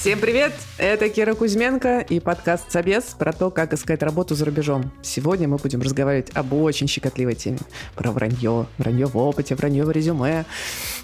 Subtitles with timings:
[0.00, 0.54] Всем привет!
[0.78, 4.90] Это Кира Кузьменко и подкаст «Собес» про то, как искать работу за рубежом.
[5.02, 7.58] Сегодня мы будем разговаривать об очень щекотливой теме.
[7.96, 10.46] Про вранье, вранье в опыте, вранье в резюме.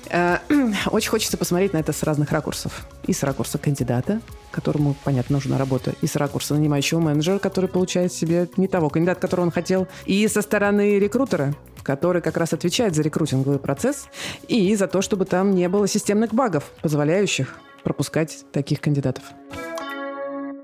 [0.08, 0.38] Э,
[0.90, 2.86] очень хочется посмотреть на это с разных ракурсов.
[3.06, 8.14] И с ракурса кандидата, которому, понятно, нужна работа, и с ракурса нанимающего менеджера, который получает
[8.14, 12.94] себе не того кандидата, которого он хотел, и со стороны рекрутера, который как раз отвечает
[12.94, 14.06] за рекрутинговый процесс
[14.48, 19.22] и за то, чтобы там не было системных багов, позволяющих пропускать таких кандидатов.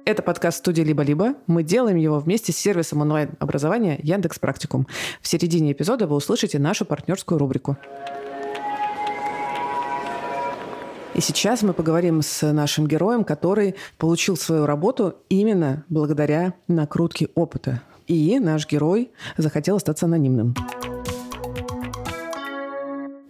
[0.05, 1.35] Это подкаст студии «Либо-либо».
[1.47, 4.89] Мы делаем его вместе с сервисом онлайн-образования Яндекс Практикум.
[5.21, 7.77] В середине эпизода вы услышите нашу партнерскую рубрику.
[11.15, 17.83] И сейчас мы поговорим с нашим героем, который получил свою работу именно благодаря накрутке опыта.
[18.09, 20.57] И наш герой захотел остаться анонимным.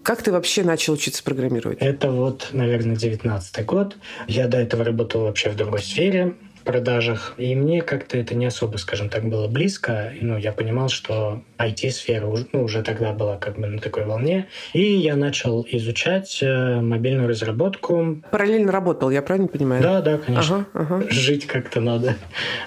[0.02, 1.78] Как ты вообще начал учиться программировать?
[1.80, 3.96] Это вот, наверное, девятнадцатый год.
[4.26, 7.34] Я до этого работал вообще в другой сфере продажах.
[7.38, 10.12] И мне как-то это не особо, скажем так, было близко.
[10.20, 14.48] Ну, я понимал, что IT-сфера уже, ну, уже тогда была как бы на такой волне.
[14.72, 18.22] И я начал изучать э, мобильную разработку.
[18.30, 19.82] Параллельно работал, я правильно понимаю?
[19.82, 20.66] Да, да, конечно.
[20.72, 21.10] Ага, ага.
[21.10, 22.16] Жить как-то надо.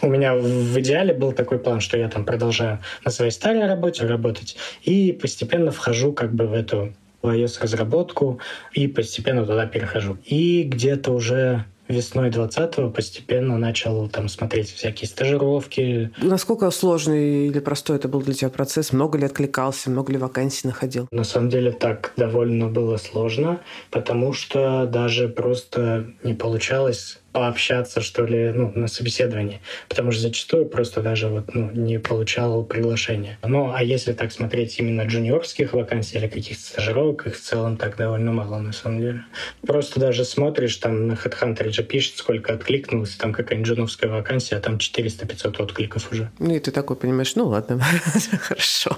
[0.02, 4.05] У меня в идеале был такой план, что я там продолжаю на своей старой работе
[4.05, 6.94] работать и постепенно вхожу как бы в эту
[7.29, 8.39] iOS-разработку
[8.73, 10.17] и постепенно туда перехожу.
[10.25, 16.11] И где-то уже весной 20-го постепенно начал там смотреть всякие стажировки.
[16.17, 18.91] Насколько сложный или простой это был для тебя процесс?
[18.91, 21.07] Много ли откликался, много ли вакансий находил?
[21.11, 28.23] На самом деле так довольно было сложно, потому что даже просто не получалось пообщаться, что
[28.23, 29.59] ли, ну, на собеседовании.
[29.89, 33.38] Потому что зачастую просто даже вот, ну, не получал приглашения.
[33.44, 37.97] Ну, а если так смотреть именно джуниорских вакансий или каких-то стажировок, их в целом так
[37.97, 39.25] довольно мало, на самом деле.
[39.67, 44.61] Просто даже смотришь, там на HeadHunter же пишет, сколько откликнулось, там какая-нибудь джуновская вакансия, а
[44.61, 46.32] там 400-500 откликов уже.
[46.39, 47.82] Ну, и ты такой понимаешь, ну, ладно,
[48.39, 48.98] хорошо.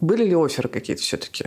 [0.00, 1.44] Были ли оферы какие-то все-таки?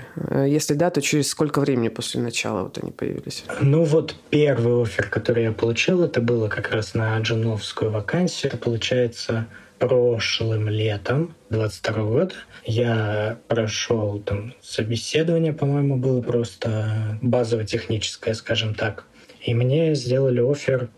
[0.47, 3.43] Если да, то через сколько времени после начала вот они появились?
[3.59, 8.51] Ну, вот первый офер, который я получил, это было как раз на джуновскую вакансию.
[8.51, 9.47] Это получается
[9.79, 19.05] прошлым летом 22 года я прошел там собеседование, по-моему, было просто базово-техническое, скажем так.
[19.43, 20.89] И мне сделали офер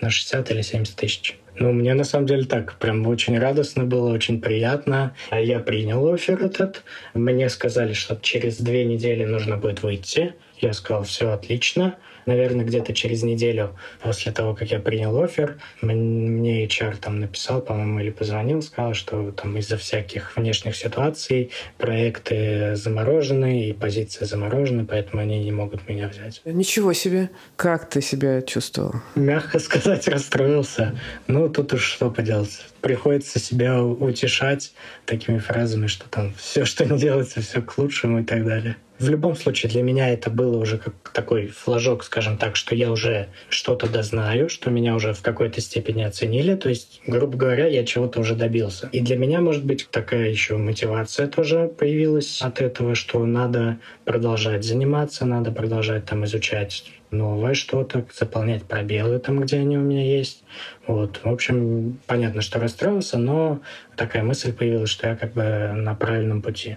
[0.00, 1.36] на 60 или 70 тысяч.
[1.58, 5.14] Ну, мне на самом деле так прям очень радостно было, очень приятно.
[5.30, 6.84] Я принял офер этот.
[7.12, 10.34] Мне сказали, что через две недели нужно будет выйти.
[10.58, 11.96] Я сказал, все отлично
[12.26, 18.00] наверное, где-то через неделю после того, как я принял офер, мне HR там написал, по-моему,
[18.00, 25.22] или позвонил, сказал, что там из-за всяких внешних ситуаций проекты заморожены и позиции заморожены, поэтому
[25.22, 26.40] они не могут меня взять.
[26.44, 27.30] Ничего себе.
[27.56, 28.94] Как ты себя чувствовал?
[29.14, 30.98] Мягко сказать, расстроился.
[31.26, 32.64] Ну, тут уж что поделать.
[32.80, 34.72] Приходится себя утешать
[35.04, 38.76] такими фразами, что там все, что не делается, все к лучшему и так далее.
[39.00, 42.92] В любом случае, для меня это было уже как такой флажок, скажем так, что я
[42.92, 46.54] уже что-то дознаю, что меня уже в какой-то степени оценили.
[46.54, 48.90] То есть, грубо говоря, я чего-то уже добился.
[48.92, 54.64] И для меня, может быть, такая еще мотивация тоже появилась от этого, что надо продолжать
[54.64, 60.44] заниматься, надо продолжать там изучать новое что-то, заполнять пробелы там, где они у меня есть.
[60.86, 61.20] Вот.
[61.24, 63.62] В общем, понятно, что расстроился, но
[63.96, 66.76] такая мысль появилась, что я как бы на правильном пути.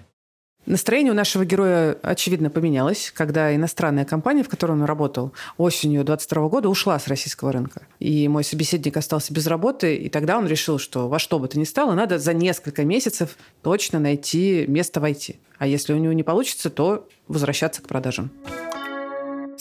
[0.66, 6.48] Настроение у нашего героя, очевидно, поменялось, когда иностранная компания, в которой он работал, осенью 22
[6.48, 7.82] года ушла с российского рынка.
[8.00, 11.60] И мой собеседник остался без работы, и тогда он решил, что во что бы то
[11.60, 15.36] ни стало, надо за несколько месяцев точно найти место в IT.
[15.58, 18.32] А если у него не получится, то возвращаться к продажам.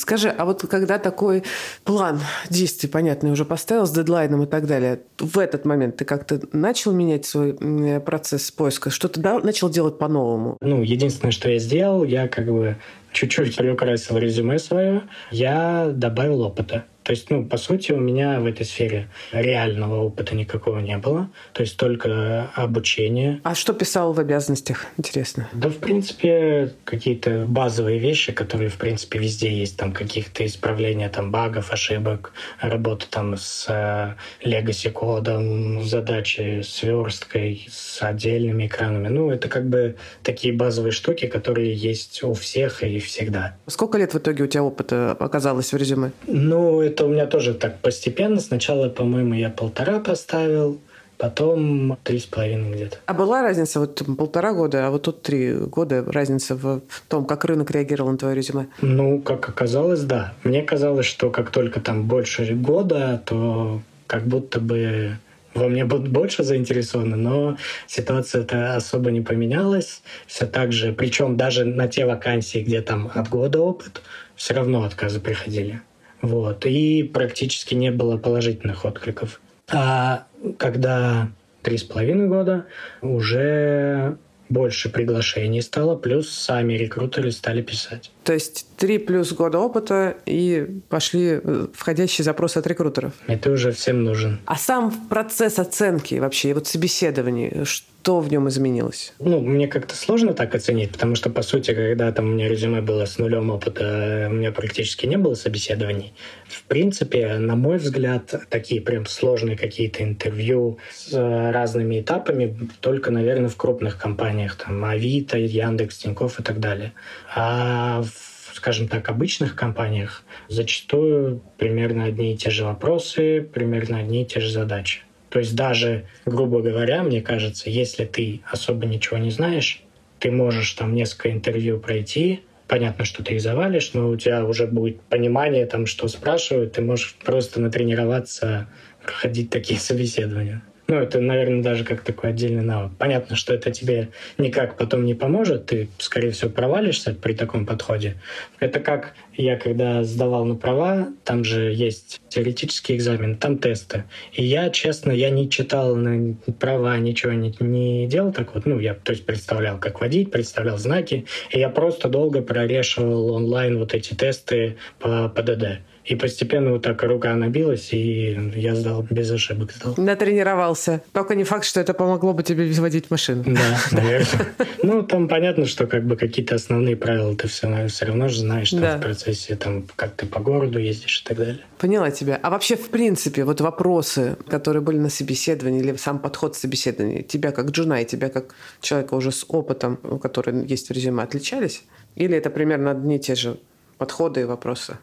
[0.03, 1.45] Скажи, а вот когда такой
[1.85, 2.21] план
[2.51, 6.91] действий, понятный, уже поставил с дедлайном и так далее, в этот момент ты как-то начал
[6.91, 7.55] менять свой
[8.01, 8.91] процесс поиска?
[8.91, 10.57] Что-то да, начал делать по-новому?
[10.61, 12.79] Ну, единственное, что я сделал, я как бы
[13.13, 16.85] чуть-чуть приукрасил резюме свое, я добавил опыта.
[17.03, 21.31] То есть, ну, по сути, у меня в этой сфере реального опыта никакого не было.
[21.53, 23.41] То есть только обучение.
[23.45, 25.49] А что писал в обязанностях, интересно?
[25.53, 29.77] Да, в принципе, какие-то базовые вещи, которые, в принципе, везде есть.
[29.77, 38.03] Там каких-то исправления там багов, ошибок, работа там с э, кодом, задачи с версткой, с
[38.03, 39.09] отдельными экранами.
[39.09, 43.57] Ну, это как бы такие базовые штуки, которые есть у всех и всегда.
[43.67, 46.13] Сколько лет в итоге у тебя опыта оказалось в резюме?
[46.27, 48.41] Ну, это у меня тоже так постепенно.
[48.41, 50.79] Сначала, по-моему, я полтора поставил,
[51.17, 52.99] потом три с половиной где-то.
[53.07, 57.45] А была разница вот полтора года, а вот тут три года разница в том, как
[57.45, 58.67] рынок реагировал на твое резюме?
[58.81, 60.35] Ну, как оказалось, да.
[60.45, 65.17] Мне казалось, что как только там больше года, то как будто бы
[65.55, 67.57] во мне будут больше заинтересованы, но
[67.87, 70.03] ситуация-то особо не поменялась.
[70.27, 74.03] Все так же, причем даже на те вакансии, где там от года опыт,
[74.35, 75.81] все равно отказы приходили.
[76.23, 76.65] Вот.
[76.65, 79.41] И практически не было положительных откликов.
[79.71, 80.27] А
[80.59, 81.29] когда
[81.63, 82.67] три с половиной года
[83.01, 84.17] уже
[84.49, 88.11] больше приглашений стало, плюс сами рекрутеры стали писать.
[88.25, 93.15] То есть три плюс года опыта и пошли э, входящие запросы от рекрутеров.
[93.27, 94.41] Это уже всем нужен.
[94.45, 97.65] А сам процесс оценки вообще, вот собеседование,
[98.03, 99.13] что в нем изменилось?
[99.21, 102.81] Ну, мне как-то сложно так оценить, потому что, по сути, когда там у меня резюме
[102.81, 106.13] было с нулем опыта, у меня практически не было собеседований.
[106.49, 113.49] В принципе, на мой взгляд, такие прям сложные какие-то интервью с разными этапами только, наверное,
[113.49, 116.95] в крупных компаниях, там, Авито, Яндекс, Тинькофф и так далее.
[117.33, 124.23] А в, скажем так, обычных компаниях зачастую примерно одни и те же вопросы, примерно одни
[124.23, 125.03] и те же задачи.
[125.33, 129.83] То есть даже, грубо говоря, мне кажется, если ты особо ничего не знаешь,
[130.19, 134.67] ты можешь там несколько интервью пройти, понятно, что ты их завалишь, но у тебя уже
[134.67, 138.69] будет понимание, там, что спрашивают, ты можешь просто натренироваться
[139.03, 140.63] проходить такие собеседования.
[140.89, 142.93] Ну, это, наверное, даже как такой отдельный навык.
[142.99, 148.17] Понятно, что это тебе никак потом не поможет, ты, скорее всего, провалишься при таком подходе.
[148.59, 154.05] Это как я, когда сдавал на права, там же есть теоретический экзамен, там тесты.
[154.33, 158.67] И я, честно, я не читал на права, ничего не, не делал так вот.
[158.67, 161.27] Ну, я, то есть, представлял, как водить, представлял знаки.
[161.51, 165.81] И я просто долго прорешивал онлайн вот эти тесты по ПДД.
[166.05, 169.73] И постепенно вот так рука набилась, и я сдал без ошибок.
[169.73, 169.95] Сдал.
[169.97, 171.03] Натренировался.
[171.13, 173.45] Только не факт, что это помогло бы тебе водить машину.
[173.47, 174.49] Да, наверное.
[174.83, 178.71] Ну, там понятно, что как бы какие-то основные правила ты все, все равно же знаешь
[178.71, 181.61] там, в процессе, там, как ты по городу ездишь и так далее.
[181.79, 182.39] Поняла тебя.
[182.43, 187.53] А вообще, в принципе, вот вопросы, которые были на собеседовании, или сам подход собеседования, тебя
[187.53, 191.85] как джуна и тебя как человека уже с опытом, который есть в резюме, отличались?
[192.17, 193.59] Или это примерно одни и те же
[193.99, 194.99] подходы и вопросы?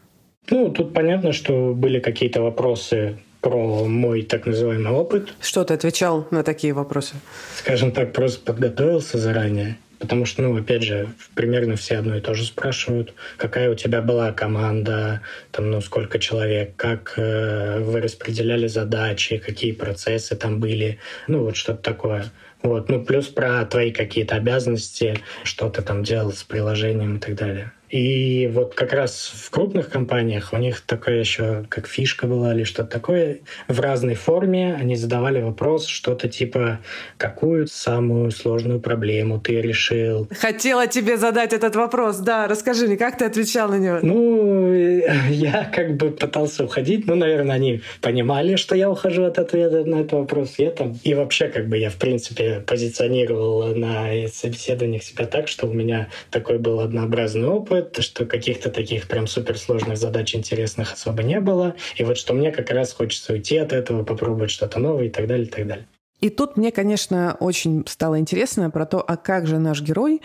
[0.48, 5.32] Ну, тут понятно, что были какие-то вопросы про мой так называемый опыт.
[5.40, 7.14] Что ты отвечал на такие вопросы?
[7.56, 9.78] Скажем так, просто подготовился заранее.
[10.00, 14.00] Потому что, ну, опять же, примерно все одно и то же спрашивают, какая у тебя
[14.00, 15.20] была команда,
[15.50, 20.98] там, ну, сколько человек, как э, вы распределяли задачи, какие процессы там были,
[21.28, 22.24] ну, вот что-то такое.
[22.62, 27.34] Вот, ну, плюс про твои какие-то обязанности, что ты там делал с приложением и так
[27.34, 27.72] далее.
[27.90, 32.62] И вот как раз в крупных компаниях у них такое еще, как фишка была или
[32.62, 36.78] что-то такое, в разной форме они задавали вопрос, что-то типа,
[37.16, 40.28] какую самую сложную проблему ты решил?
[40.38, 43.98] Хотела тебе задать этот вопрос, да, расскажи мне, как ты отвечал на него?
[44.02, 44.72] Ну,
[45.30, 50.00] я как бы пытался уходить, ну, наверное, они понимали, что я ухожу от ответа на
[50.00, 50.54] этот вопрос.
[50.58, 55.66] Я там, и вообще, как бы я, в принципе, позиционировал на собеседованиях себя так, что
[55.66, 61.22] у меня такой был однообразный опыт, то что каких-то таких прям суперсложных задач интересных особо
[61.22, 61.74] не было.
[61.96, 65.26] И вот что мне как раз хочется уйти от этого, попробовать что-то новое и так
[65.26, 65.86] далее, и так далее.
[66.20, 70.20] И тут мне, конечно, очень стало интересно про то, а как же наш герой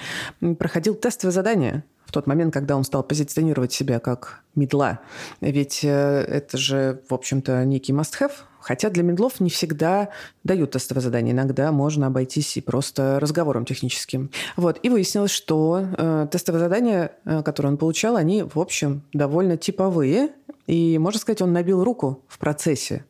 [0.59, 4.99] проходил тестовое задание в тот момент, когда он стал позиционировать себя как медла.
[5.41, 8.33] Ведь э, это же, в общем-то, некий must-have
[8.65, 10.09] Хотя для медлов не всегда
[10.43, 11.33] дают тестовое задание.
[11.33, 14.31] Иногда можно обойтись и просто разговором техническим.
[14.57, 14.79] Вот.
[14.81, 20.29] И выяснилось, что э, тестовые задания, э, которые он получал, они, в общем, довольно типовые.
[20.65, 23.05] И, можно сказать, он набил руку в процессе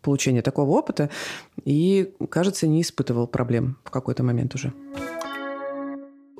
[0.00, 1.10] получения такого опыта
[1.64, 4.72] и, кажется, не испытывал проблем в какой-то момент уже.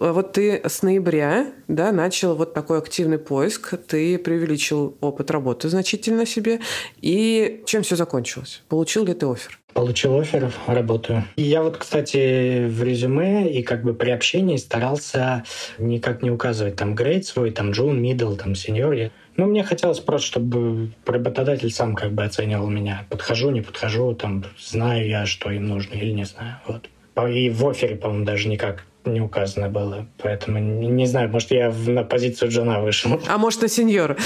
[0.00, 5.68] А вот ты с ноября да, начал вот такой активный поиск, ты преувеличил опыт работы
[5.68, 6.60] значительно себе.
[7.02, 8.62] И чем все закончилось?
[8.70, 9.58] Получил ли ты офер?
[9.74, 11.24] Получил офер, работаю.
[11.36, 15.44] И я вот, кстати, в резюме и как бы при общении старался
[15.78, 19.10] никак не указывать там грейд свой, там джун, мидл, там сеньор.
[19.36, 23.06] Ну, мне хотелось просто, чтобы работодатель сам как бы оценивал меня.
[23.10, 26.56] Подхожу, не подхожу, там, знаю я, что им нужно или не знаю.
[26.66, 26.88] Вот.
[27.28, 30.06] И в офере, по-моему, даже никак не указано было.
[30.18, 33.20] Поэтому не, знаю, может, я на позицию Джона вышел.
[33.28, 34.16] А может, и сеньор?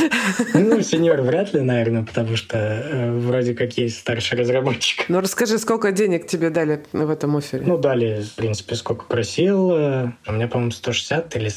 [0.54, 5.09] Ну, сеньор вряд ли, наверное, потому что э, вроде как есть старший разработчик.
[5.09, 7.64] Ну, расскажи, сколько денег тебе дали в этом офере?
[7.66, 9.69] Ну, дали, в принципе, сколько просил.
[9.71, 11.50] У меня, по-моему, 160 или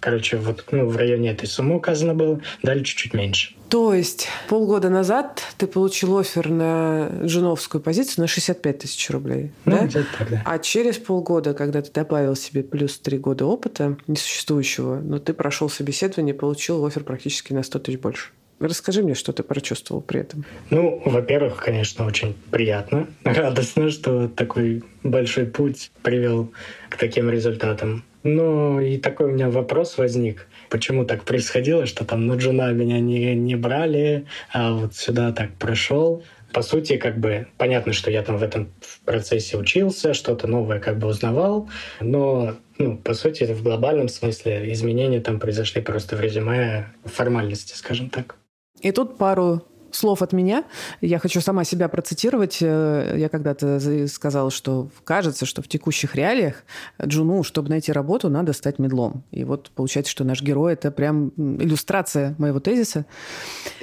[0.00, 3.54] Короче, вот ну, в районе этой суммы указано было, дали чуть-чуть меньше.
[3.68, 9.88] То есть полгода назад ты получил офер на джуновскую позицию на 65 тысяч рублей, ну,
[9.92, 10.04] да?
[10.18, 10.42] так, да.
[10.44, 15.68] А через полгода, когда ты добавил себе плюс три года опыта несуществующего, но ты прошел
[15.68, 18.30] собеседование и получил офер практически на 100 тысяч больше.
[18.60, 20.44] Расскажи мне, что ты прочувствовал при этом.
[20.70, 26.52] Ну, во-первых, конечно, очень приятно, радостно, что такой большой путь привел
[26.88, 28.04] к таким результатам.
[28.22, 30.48] Ну, и такой у меня вопрос возник.
[30.70, 35.54] Почему так происходило, что там на джуна меня не, не брали, а вот сюда так
[35.54, 36.22] прошел?
[36.52, 38.72] По сути, как бы понятно, что я там в этом
[39.04, 41.68] процессе учился, что-то новое как бы узнавал,
[42.00, 48.08] но ну, по сути, в глобальном смысле изменения там произошли просто в резюме формальности, скажем
[48.08, 48.36] так.
[48.80, 50.64] И тут пару слов от меня.
[51.00, 52.58] Я хочу сама себя процитировать.
[52.60, 53.78] Э, я когда-то
[54.08, 56.64] сказала, что кажется, что в текущих реалиях
[57.02, 59.24] Джуну, чтобы найти работу, надо стать медлом.
[59.30, 63.06] И вот получается, что наш герой— это прям иллюстрация моего тезиса.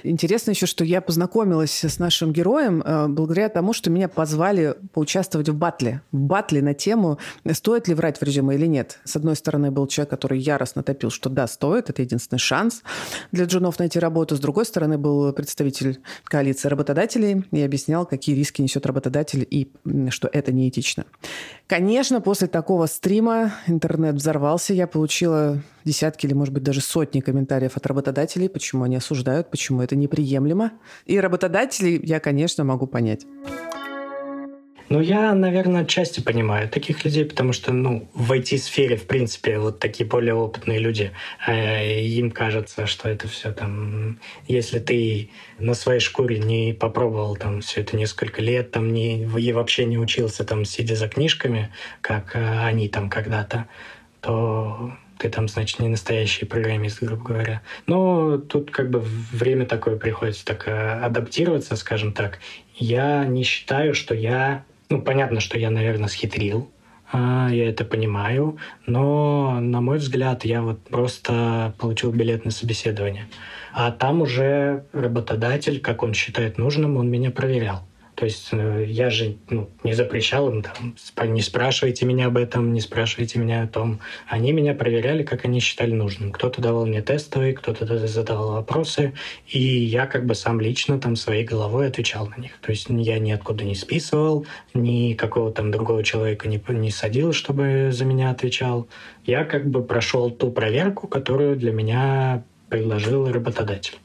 [0.04, 5.50] Интересно еще, что я познакомилась с нашим героем э, благодаря тому, что меня позвали поучаствовать
[5.50, 6.02] в батле.
[6.12, 7.18] В батле на тему,
[7.52, 9.00] стоит ли врать в резюме или нет.
[9.04, 12.84] С одной стороны, был человек, который яростно топил, что да, стоит, это единственный шанс
[13.32, 14.36] для джунов найти работу.
[14.36, 15.95] С другой стороны, был представитель
[16.26, 19.72] коалиции работодателей и объяснял, какие риски несет работодатель и
[20.10, 21.06] что это неэтично.
[21.68, 24.74] Конечно, после такого стрима интернет взорвался.
[24.74, 29.82] Я получила десятки или, может быть, даже сотни комментариев от работодателей, почему они осуждают, почему
[29.82, 30.72] это неприемлемо.
[31.06, 33.26] И работодателей я, конечно, могу понять.
[34.88, 39.80] Ну, я, наверное, отчасти понимаю таких людей, потому что, ну, в IT-сфере, в принципе, вот
[39.80, 41.12] такие более опытные люди,
[41.48, 47.62] э, им кажется, что это все там, если ты на своей шкуре не попробовал там
[47.62, 52.36] все это несколько лет, там не, и вообще не учился там, сидя за книжками, как
[52.36, 53.68] э, они там когда-то,
[54.22, 57.62] то ты там, значит, не настоящий программист, грубо говоря.
[57.88, 62.38] Но тут как бы время такое приходится так э, адаптироваться, скажем так.
[62.76, 66.70] Я не считаю, что я ну, понятно, что я, наверное, схитрил,
[67.12, 73.28] а, я это понимаю, но, на мой взгляд, я вот просто получил билет на собеседование.
[73.74, 77.84] А там уже работодатель, как он считает нужным, он меня проверял.
[78.16, 80.96] То есть э, я же ну, не запрещал им там,
[81.34, 84.00] не спрашивайте меня об этом, не спрашивайте меня о том.
[84.28, 86.32] Они меня проверяли, как они считали нужным.
[86.32, 89.14] Кто-то давал мне тестовые, кто-то задавал вопросы,
[89.48, 92.58] и я как бы сам лично там своей головой отвечал на них.
[92.62, 97.90] То есть я ниоткуда не списывал, ни какого там другого человека не, не садил, чтобы
[97.92, 98.88] за меня отвечал.
[99.26, 103.98] Я как бы прошел ту проверку, которую для меня предложил работодатель.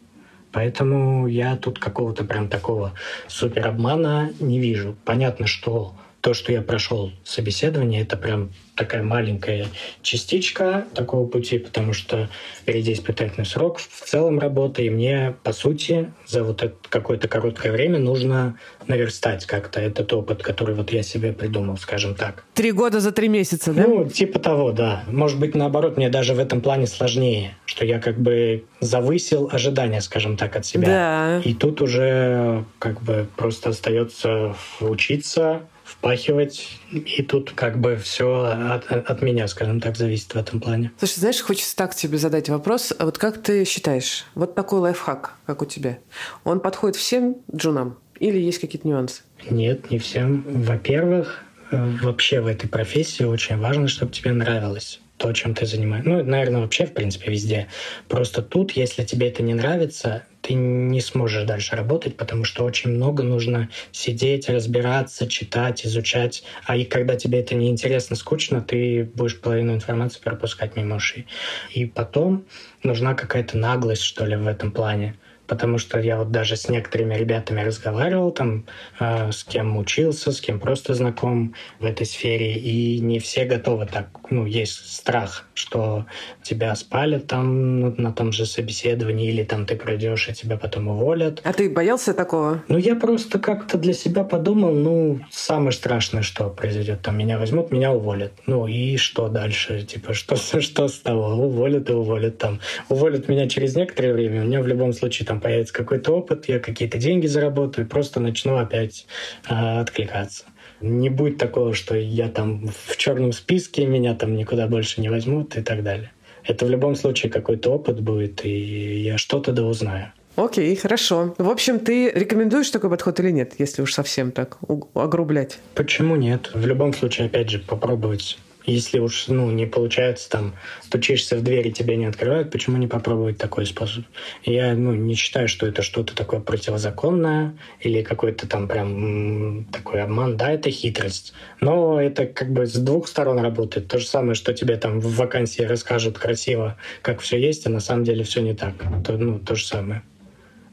[0.52, 2.92] Поэтому я тут какого-то прям такого
[3.28, 4.96] супер обмана не вижу.
[5.04, 9.66] Понятно, что то, что я прошел собеседование, это прям такая маленькая
[10.02, 12.28] частичка такого пути, потому что
[12.60, 17.72] впереди испытательный срок, в целом работа, и мне, по сути, за вот это какое-то короткое
[17.72, 22.44] время нужно наверстать как-то этот опыт, который вот я себе придумал, скажем так.
[22.54, 23.84] Три года за три месяца, да?
[23.86, 25.04] Ну, типа того, да.
[25.08, 30.00] Может быть, наоборот, мне даже в этом плане сложнее, что я как бы завысил ожидания,
[30.00, 30.86] скажем так, от себя.
[30.86, 31.42] Да.
[31.44, 38.90] И тут уже как бы просто остается учиться, впахивать, и тут как бы все от,
[38.90, 40.92] от меня, скажем так, зависит в этом плане.
[40.98, 42.92] Слушай, знаешь, хочется так тебе задать вопрос.
[42.96, 45.98] А вот как ты считаешь, вот такой лайфхак, как у тебя,
[46.44, 49.22] он подходит всем джунам или есть какие-то нюансы?
[49.50, 50.44] Нет, не всем.
[50.46, 56.08] Во-первых, э, вообще в этой профессии очень важно, чтобы тебе нравилось то, чем ты занимаешься.
[56.08, 57.66] Ну, наверное, вообще, в принципе, везде.
[58.08, 62.90] Просто тут, если тебе это не нравится, ты не сможешь дальше работать, потому что очень
[62.90, 66.42] много нужно сидеть, разбираться, читать, изучать.
[66.64, 71.26] А и когда тебе это неинтересно, скучно, ты будешь половину информации пропускать мимо ушей.
[71.72, 72.44] И потом
[72.82, 75.16] нужна какая-то наглость, что ли, в этом плане
[75.50, 78.66] потому что я вот даже с некоторыми ребятами разговаривал, там,
[79.00, 83.86] э, с кем учился, с кем просто знаком в этой сфере, и не все готовы
[83.86, 84.06] так.
[84.30, 86.06] Ну, есть страх, что
[86.44, 90.86] тебя спалят там на, на том же собеседовании, или там ты пройдешь, и тебя потом
[90.86, 91.40] уволят.
[91.42, 92.62] А ты боялся такого?
[92.68, 97.72] Ну, я просто как-то для себя подумал, ну, самое страшное, что произойдет, там, меня возьмут,
[97.72, 98.34] меня уволят.
[98.46, 99.82] Ну, и что дальше?
[99.82, 101.26] Типа, что, что с того?
[101.44, 102.60] Уволят и уволят там.
[102.88, 106.58] Уволят меня через некоторое время, у меня в любом случае там появится какой-то опыт, я
[106.58, 109.06] какие-то деньги заработаю, просто начну опять
[109.48, 110.44] э, откликаться.
[110.80, 115.56] Не будет такого, что я там в черном списке, меня там никуда больше не возьмут
[115.56, 116.12] и так далее.
[116.44, 120.12] Это в любом случае какой-то опыт будет, и я что-то да узнаю.
[120.36, 121.34] Окей, хорошо.
[121.36, 124.58] В общем, ты рекомендуешь такой подход или нет, если уж совсем так
[124.94, 125.58] огрублять?
[125.74, 126.50] Почему нет?
[126.54, 131.68] В любом случае, опять же, попробовать Если уж ну, не получается, там, стучишься в дверь
[131.68, 134.04] и тебе не открывают, почему не попробовать такой способ?
[134.44, 140.36] Я ну, не считаю, что это что-то такое противозаконное или какой-то там прям такой обман.
[140.36, 141.32] Да, это хитрость.
[141.60, 143.88] Но это как бы с двух сторон работает.
[143.88, 147.80] То же самое, что тебе там в вакансии расскажут красиво, как все есть, а на
[147.80, 148.74] самом деле все не так.
[149.04, 150.02] То, ну, то же самое.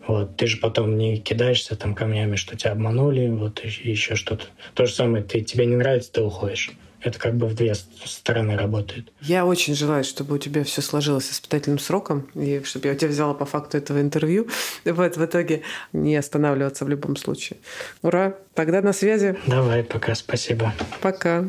[0.08, 4.46] Вот, ты же потом не кидаешься там камнями, что тебя обманули, вот еще что-то.
[4.74, 6.72] То же самое, ты, тебе не нравится, ты уходишь.
[7.07, 9.13] Это как бы в две стороны работает.
[9.21, 13.09] Я очень желаю, чтобы у тебя все сложилось испытательным сроком, и чтобы я у тебя
[13.09, 14.47] взяла по факту этого интервью.
[14.97, 15.61] Вот, в итоге
[15.93, 17.59] не останавливаться в любом случае.
[18.01, 18.33] Ура!
[18.55, 19.37] Тогда на связи.
[19.45, 20.73] Давай, пока, спасибо.
[21.01, 21.45] Пока.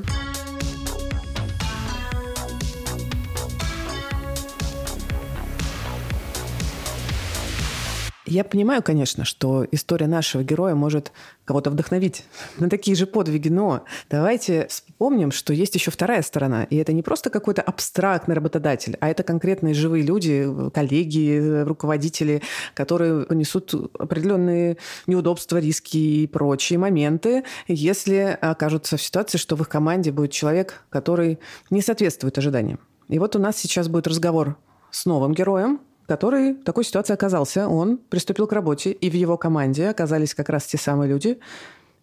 [8.28, 11.12] Я понимаю, конечно, что история нашего героя может
[11.47, 12.25] кого-то вдохновить
[12.58, 16.64] на такие же подвиги, но давайте вспомним, что есть еще вторая сторона.
[16.64, 22.42] И это не просто какой-то абстрактный работодатель, а это конкретные живые люди, коллеги, руководители,
[22.75, 29.70] которые понесут определенные неудобства, риски и прочие моменты, если окажутся в ситуации, что в их
[29.70, 31.38] команде будет человек, который
[31.70, 32.78] не соответствует ожиданиям.
[33.08, 34.58] И вот у нас сейчас будет разговор
[34.90, 37.68] с новым героем, который в такой ситуации оказался.
[37.68, 41.38] Он приступил к работе, и в его команде оказались как раз те самые люди,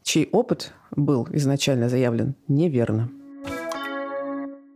[0.04, 3.10] чей опыт был изначально заявлен неверно.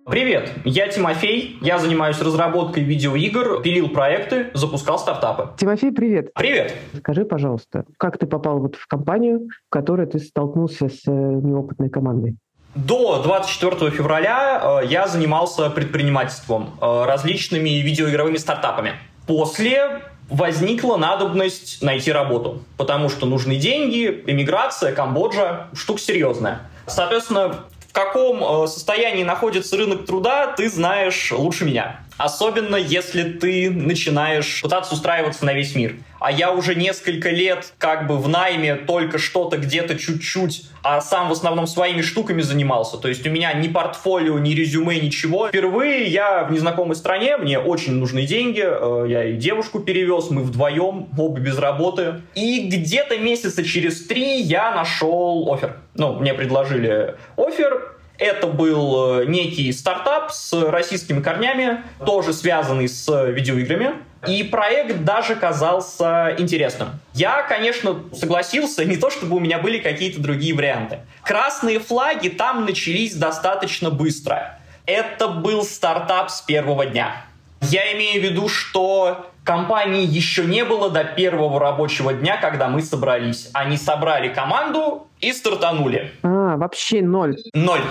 [0.07, 5.49] Привет, я Тимофей, я занимаюсь разработкой видеоигр, пилил проекты, запускал стартапы.
[5.59, 6.33] Тимофей, привет.
[6.33, 6.73] Привет.
[6.97, 11.91] Скажи, пожалуйста, как ты попал вот в компанию, в которой ты столкнулся с э, неопытной
[11.91, 12.37] командой?
[12.73, 18.93] До 24 февраля э, я занимался предпринимательством, э, различными видеоигровыми стартапами.
[19.29, 26.61] После возникла надобность найти работу, потому что нужны деньги, иммиграция, Камбоджа, штука серьезная.
[26.87, 31.99] Соответственно, в каком э, состоянии находится рынок труда, ты знаешь лучше меня.
[32.19, 35.95] Особенно если ты начинаешь пытаться устраиваться на весь мир.
[36.19, 41.29] А я уже несколько лет как бы в найме только что-то где-то чуть-чуть, а сам
[41.29, 42.97] в основном своими штуками занимался.
[42.97, 45.47] То есть у меня ни портфолио, ни резюме, ничего.
[45.47, 50.43] Впервые я в незнакомой стране, мне очень нужны деньги, э, я и девушку перевез, мы
[50.43, 52.21] вдвоем, оба без работы.
[52.35, 55.77] И где-то месяца через три я нашел офер.
[55.95, 63.25] Ну, мне предложили офер, это был э, некий стартап с российскими корнями, тоже связанный с
[63.25, 63.93] видеоиграми.
[64.27, 66.89] И проект даже казался интересным.
[67.13, 70.99] Я, конечно, согласился, не то чтобы у меня были какие-то другие варианты.
[71.23, 74.59] Красные флаги там начались достаточно быстро.
[74.85, 77.25] Это был стартап с первого дня.
[77.61, 82.81] Я имею в виду, что компании еще не было до первого рабочего дня, когда мы
[82.81, 83.49] собрались.
[83.53, 86.11] Они собрали команду и стартанули.
[86.23, 87.37] А, вообще ноль.
[87.53, 87.81] Ноль.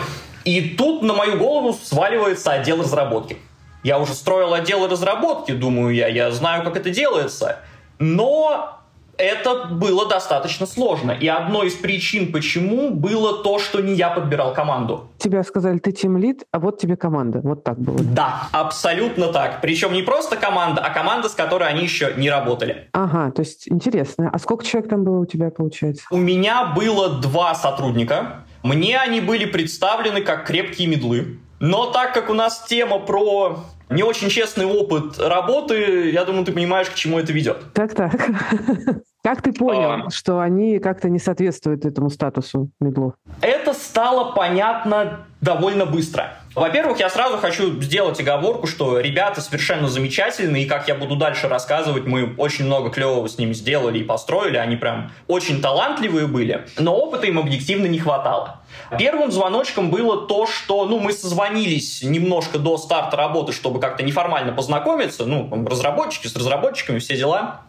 [0.45, 3.39] И тут на мою голову сваливается отдел разработки.
[3.83, 7.61] Я уже строил отдел разработки, думаю я, я знаю, как это делается.
[7.99, 8.78] Но
[9.19, 11.13] это было достаточно сложно.
[11.13, 15.09] И одной из причин, почему, было то, что не я подбирал команду.
[15.19, 17.41] Тебя сказали, ты тимлит, а вот тебе команда.
[17.43, 17.99] Вот так было.
[17.99, 19.61] Да, абсолютно так.
[19.61, 22.89] Причем не просто команда, а команда, с которой они еще не работали.
[22.93, 24.31] Ага, то есть интересно.
[24.33, 26.05] А сколько человек там было у тебя, получается?
[26.11, 28.45] У меня было два сотрудника.
[28.63, 31.39] Мне они были представлены как крепкие медлы.
[31.61, 36.53] Но так как у нас тема про не очень честный опыт работы, я думаю, ты
[36.53, 37.73] понимаешь, к чему это ведет.
[37.73, 38.13] Так-так.
[39.23, 40.11] Как ты понял, а...
[40.11, 43.15] что они как-то не соответствуют этому статусу медлов?
[43.41, 46.35] Это стало понятно довольно быстро.
[46.59, 51.49] Во-первых, я сразу хочу сделать оговорку, что ребята совершенно замечательные, и как я буду дальше
[51.49, 56.67] рассказывать, мы очень много клевого с ними сделали и построили, они прям очень талантливые были,
[56.77, 58.61] но опыта им объективно не хватало.
[58.99, 64.53] Первым звоночком было то, что ну, мы созвонились немножко до старта работы, чтобы как-то неформально
[64.53, 67.61] познакомиться, ну, разработчики с разработчиками, все дела.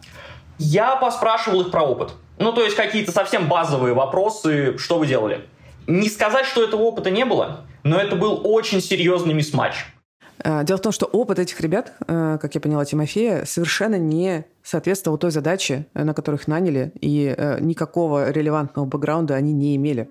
[0.58, 2.10] Я поспрашивал их про опыт.
[2.38, 5.46] Ну, то есть какие-то совсем базовые вопросы, что вы делали.
[5.90, 9.86] Не сказать, что этого опыта не было, но это был очень серьезный мисс-матч.
[10.44, 14.44] Э, дело в том, что опыт этих ребят, э, как я поняла Тимофея, совершенно не
[14.62, 20.08] соответствовал той задаче, э, на которых наняли, и никакого релевантного бэкграунда они не имели.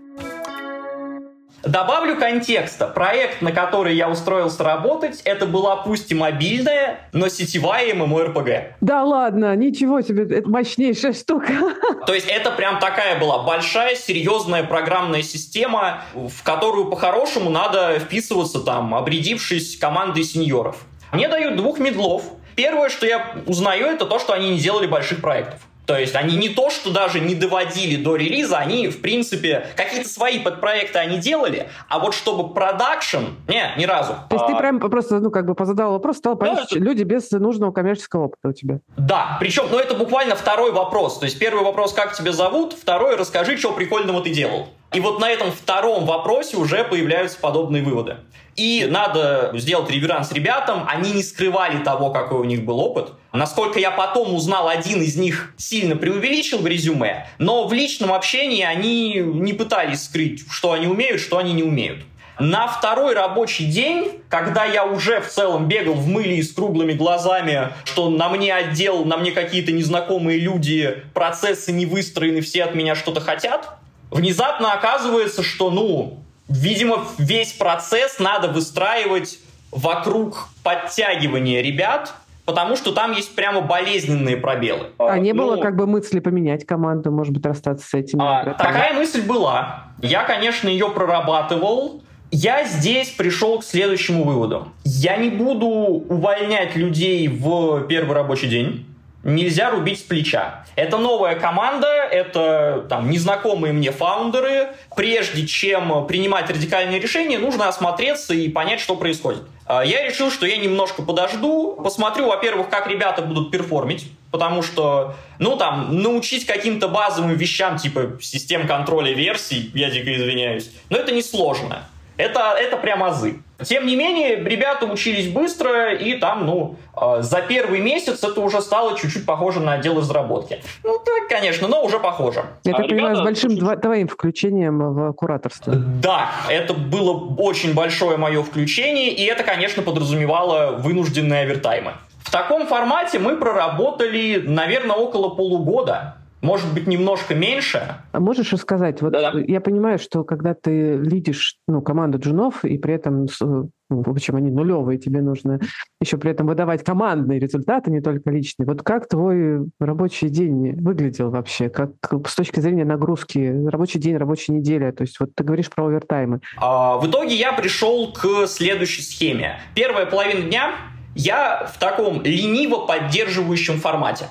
[1.64, 2.88] Добавлю контекста.
[2.88, 8.74] Проект, на который я устроился работать, это была пусть и мобильная, но сетевая MMORPG.
[8.82, 11.54] Да ладно, ничего себе, это мощнейшая штука.
[12.06, 18.60] То есть это прям такая была большая, серьезная программная система, в которую по-хорошему надо вписываться
[18.62, 20.78] там, обрядившись командой сеньоров.
[21.12, 22.24] Мне дают двух медлов.
[22.56, 25.60] Первое, что я узнаю, это то, что они не делали больших проектов.
[25.90, 30.08] То есть они не то, что даже не доводили до релиза, они, в принципе, какие-то
[30.08, 34.14] свои подпроекты они делали, а вот чтобы продакшн, не, ни разу.
[34.30, 34.48] То есть а...
[34.50, 38.26] ты прям просто, ну, как бы позадал вопрос, стал понять, да, люди без нужного коммерческого
[38.26, 38.82] опыта у тебя.
[38.98, 41.18] Да, причем, ну, это буквально второй вопрос.
[41.18, 44.68] То есть первый вопрос, как тебя зовут, второй, расскажи, что прикольного ты делал.
[44.92, 48.18] И вот на этом втором вопросе уже появляются подобные выводы.
[48.56, 50.86] И надо сделать реверанс ребятам.
[50.88, 53.12] Они не скрывали того, какой у них был опыт.
[53.32, 58.64] Насколько я потом узнал, один из них сильно преувеличил в резюме, но в личном общении
[58.64, 62.00] они не пытались скрыть, что они умеют, что они не умеют.
[62.40, 66.94] На второй рабочий день, когда я уже в целом бегал в мыле и с круглыми
[66.94, 72.76] глазами, что на мне отдел, на мне какие-то незнакомые люди, процессы не выстроены, все от
[72.76, 73.79] меня что-то хотят,
[74.12, 79.40] внезапно оказывается, что, ну, видимо, весь процесс надо выстраивать
[79.72, 82.14] вокруг подтягивания ребят,
[82.46, 84.88] потому что там есть прямо болезненные пробелы.
[84.98, 88.22] А не ну, было как бы мысли поменять команду, может быть, расстаться с этим?
[88.22, 89.86] А, такая мысль была.
[90.02, 92.02] Я, конечно, ее прорабатывал.
[92.32, 94.70] Я здесь пришел к следующему выводу.
[94.84, 98.86] Я не буду увольнять людей в первый рабочий день
[99.24, 100.66] нельзя рубить с плеча.
[100.76, 104.70] Это новая команда, это там незнакомые мне фаундеры.
[104.96, 109.44] Прежде чем принимать радикальные решения, нужно осмотреться и понять, что происходит.
[109.66, 115.16] А, я решил, что я немножко подожду, посмотрю, во-первых, как ребята будут перформить, потому что,
[115.38, 121.12] ну, там, научить каким-то базовым вещам, типа систем контроля версий, я дико извиняюсь, но это
[121.12, 121.84] несложно.
[122.18, 123.42] Это, это прям азы.
[123.64, 128.62] Тем не менее, ребята учились быстро, и там, ну, э, за первый месяц это уже
[128.62, 130.62] стало чуть-чуть похоже на отдел разработки.
[130.84, 132.46] Ну, так, конечно, но уже похоже.
[132.64, 135.74] Я так а понимаю, с большим твоим включением в кураторство.
[135.76, 141.94] Да, это было очень большое мое включение, и это, конечно, подразумевало вынужденные овертаймы.
[142.24, 147.96] В таком формате мы проработали, наверное, около полугода может быть, немножко меньше.
[148.12, 149.02] А можешь рассказать?
[149.02, 149.40] Вот Да-да.
[149.40, 154.36] я понимаю, что когда ты лидишь ну, команду джунов, и при этом, ну, в общем,
[154.36, 155.60] они нулевые, тебе нужно
[156.00, 158.66] еще при этом выдавать командные результаты, не только личные.
[158.68, 161.70] Вот как твой рабочий день выглядел вообще?
[161.70, 161.92] Как
[162.28, 163.66] с точки зрения нагрузки?
[163.68, 164.92] Рабочий день, рабочая неделя?
[164.92, 166.40] То есть вот ты говоришь про овертаймы.
[166.58, 169.60] А, в итоге я пришел к следующей схеме.
[169.76, 170.76] Первая половина дня
[171.16, 174.28] я в таком лениво поддерживающем формате.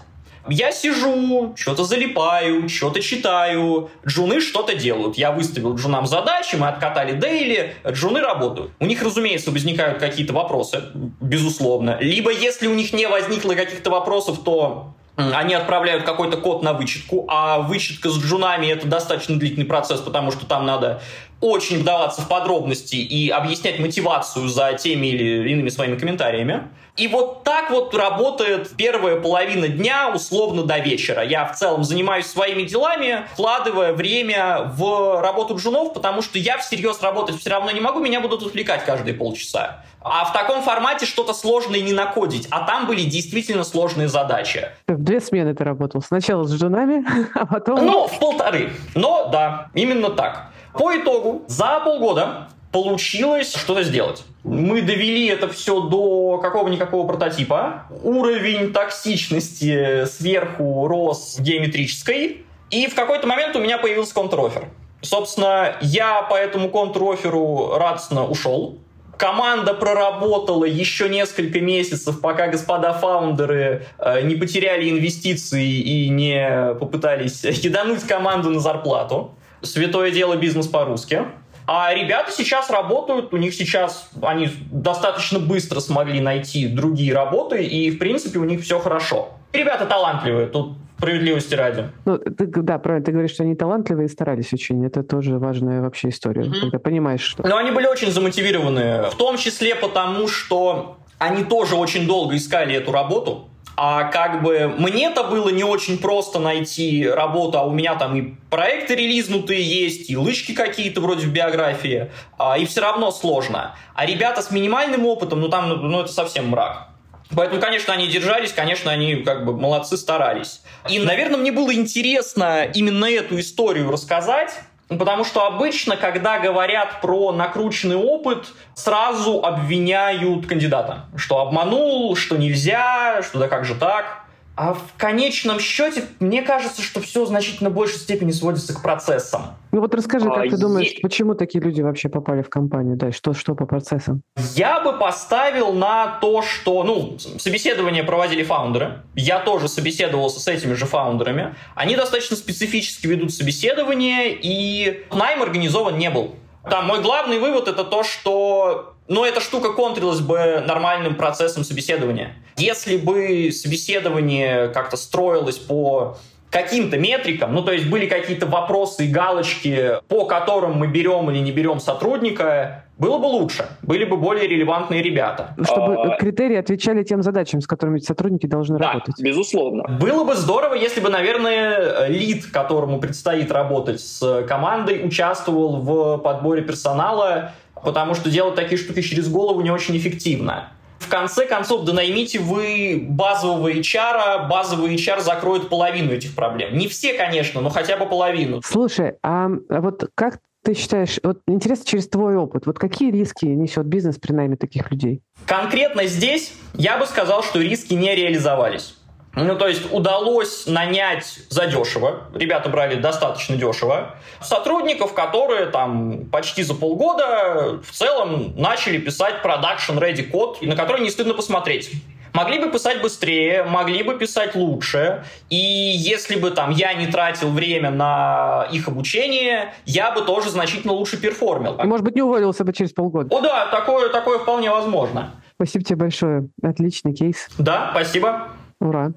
[0.51, 5.17] Я сижу, что-то залипаю, что-то читаю, джуны что-то делают.
[5.17, 8.73] Я выставил джунам задачи, мы откатали дейли, джуны работают.
[8.81, 10.83] У них, разумеется, возникают какие-то вопросы,
[11.21, 11.99] безусловно.
[12.01, 17.25] Либо если у них не возникло каких-то вопросов, то они отправляют какой-то код на вычетку,
[17.29, 21.03] а вычетка с джунами это достаточно длительный процесс, потому что там надо
[21.41, 26.69] очень вдаваться в подробности и объяснять мотивацию за теми или иными своими комментариями.
[26.99, 31.23] И вот так вот работает первая половина дня, условно, до вечера.
[31.23, 37.01] Я в целом занимаюсь своими делами, вкладывая время в работу джунов, потому что я всерьез
[37.01, 39.85] работать все равно не могу, меня будут отвлекать каждые полчаса.
[40.01, 44.69] А в таком формате что-то сложное не накодить, а там были действительно сложные задачи.
[44.89, 46.03] В две смены ты работал.
[46.03, 47.87] Сначала с джунами, а потом...
[47.87, 48.73] Ну, в полторы.
[48.97, 50.51] Но да, именно так.
[50.79, 54.23] По итогу, за полгода получилось что-то сделать.
[54.45, 57.87] Мы довели это все до какого-никакого прототипа.
[58.05, 62.45] Уровень токсичности сверху рос геометрической.
[62.71, 64.69] И в какой-то момент у меня появился контрофер.
[65.01, 68.79] Собственно, я по этому контроферу радостно ушел.
[69.17, 77.41] Команда проработала еще несколько месяцев, пока господа фаундеры э, не потеряли инвестиции и не попытались
[77.41, 79.35] кидануть команду на зарплату.
[79.63, 81.23] Святое дело бизнес по-русски.
[81.67, 87.91] А ребята сейчас работают, у них сейчас, они достаточно быстро смогли найти другие работы, и,
[87.91, 89.35] в принципе, у них все хорошо.
[89.53, 91.91] Ребята талантливые, тут справедливости ради.
[92.07, 94.85] Ну, ты, да, правильно, ты говоришь, что они талантливые и старались очень.
[94.85, 96.61] Это тоже важная вообще история, mm-hmm.
[96.61, 97.47] когда понимаешь, что...
[97.47, 102.75] Но они были очень замотивированы, в том числе потому, что они тоже очень долго искали
[102.75, 103.49] эту работу,
[103.81, 108.35] а как бы мне-то было не очень просто найти работу, а у меня там и
[108.51, 113.77] проекты релизнутые есть, и лычки какие-то вроде в биографии, а, и все равно сложно.
[113.95, 116.89] А ребята с минимальным опытом, ну там, ну, ну это совсем мрак.
[117.37, 120.61] Поэтому, конечно, они держались, конечно, они как бы молодцы, старались.
[120.91, 127.31] И, наверное, мне было интересно именно эту историю рассказать, Потому что обычно, когда говорят про
[127.33, 134.18] накрученный опыт, сразу обвиняют кандидата, что обманул, что нельзя, что да как же так.
[134.59, 139.55] А в конечном счете, мне кажется, что все в значительно большей степени сводится к процессам.
[139.71, 142.97] Ну вот расскажи, как А, ты думаешь, е- почему такие люди вообще попали в компанию?
[142.97, 144.23] Да, и что, что по процессам?
[144.57, 149.03] Я бы поставил на то, что, ну, собеседование проводили фаундеры.
[149.15, 151.55] Я тоже собеседовался с этими же фаундерами.
[151.77, 156.35] Они достаточно специфически ведут собеседование, и найм организован не был.
[156.69, 162.35] Там мой главный вывод это то, что ну, эта штука контрилась бы нормальным процессом собеседования.
[162.59, 166.17] Если бы собеседование как-то строилось по
[166.51, 171.39] каким-то метрикам, ну, то есть были какие-то вопросы и галочки, по которым мы берем или
[171.39, 175.55] не берем сотрудника, было бы лучше, были бы более релевантные ребята.
[175.63, 179.15] Чтобы А- критерии отвечали тем задачам, с которыми сотрудники должны Да, работать.
[179.21, 179.85] безусловно.
[180.01, 186.63] Было бы здорово, если бы, наверное, лид, которому предстоит работать с командой, участвовал в подборе
[186.63, 187.53] персонала,
[187.85, 190.71] потому что делать такие штуки через голову не очень эффективно.
[190.99, 196.77] В конце концов, да наймите вы базового HR, базовый HR закроет половину этих проблем.
[196.77, 198.61] Не все, конечно, но хотя бы половину.
[198.65, 203.47] Слушай, а а вот как ты считаешь, вот интересно через твой опыт, вот какие риски
[203.47, 205.23] несет бизнес при найме таких людей?
[205.47, 208.98] Конкретно здесь я бы сказал, что риски не реализовались.
[209.45, 216.75] Ну, то есть удалось нанять задешево, ребята брали достаточно дешево, сотрудников, которые там почти за
[216.75, 221.91] полгода в целом начали писать production-ready код, на который не стыдно посмотреть.
[222.35, 227.51] Могли бы писать быстрее, могли бы писать лучше, и если бы там я не тратил
[227.51, 231.79] время на их обучение, я бы тоже значительно лучше перформил.
[231.83, 233.35] И, может быть, не уволился бы через полгода.
[233.35, 235.31] О да, такое, такое вполне возможно.
[235.55, 236.49] Спасибо тебе большое.
[236.63, 237.49] Отличный кейс.
[237.59, 238.49] Да, спасибо.
[238.81, 239.13] Ура.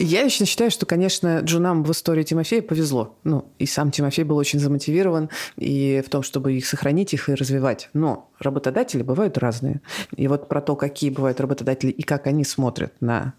[0.00, 3.18] Я лично считаю, что, конечно, джунам в истории Тимофея повезло.
[3.24, 7.34] Ну, и сам Тимофей был очень замотивирован и в том, чтобы их сохранить, их и
[7.34, 7.90] развивать.
[7.94, 9.80] Но работодатели бывают разные.
[10.16, 13.34] И вот про то, какие бывают работодатели и как они смотрят на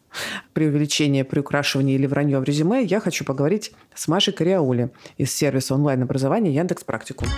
[0.54, 6.54] преувеличение, приукрашивание или вранье в резюме, я хочу поговорить с Машей Кориаули из сервиса онлайн-образования
[6.54, 7.30] Яндекс Практикум.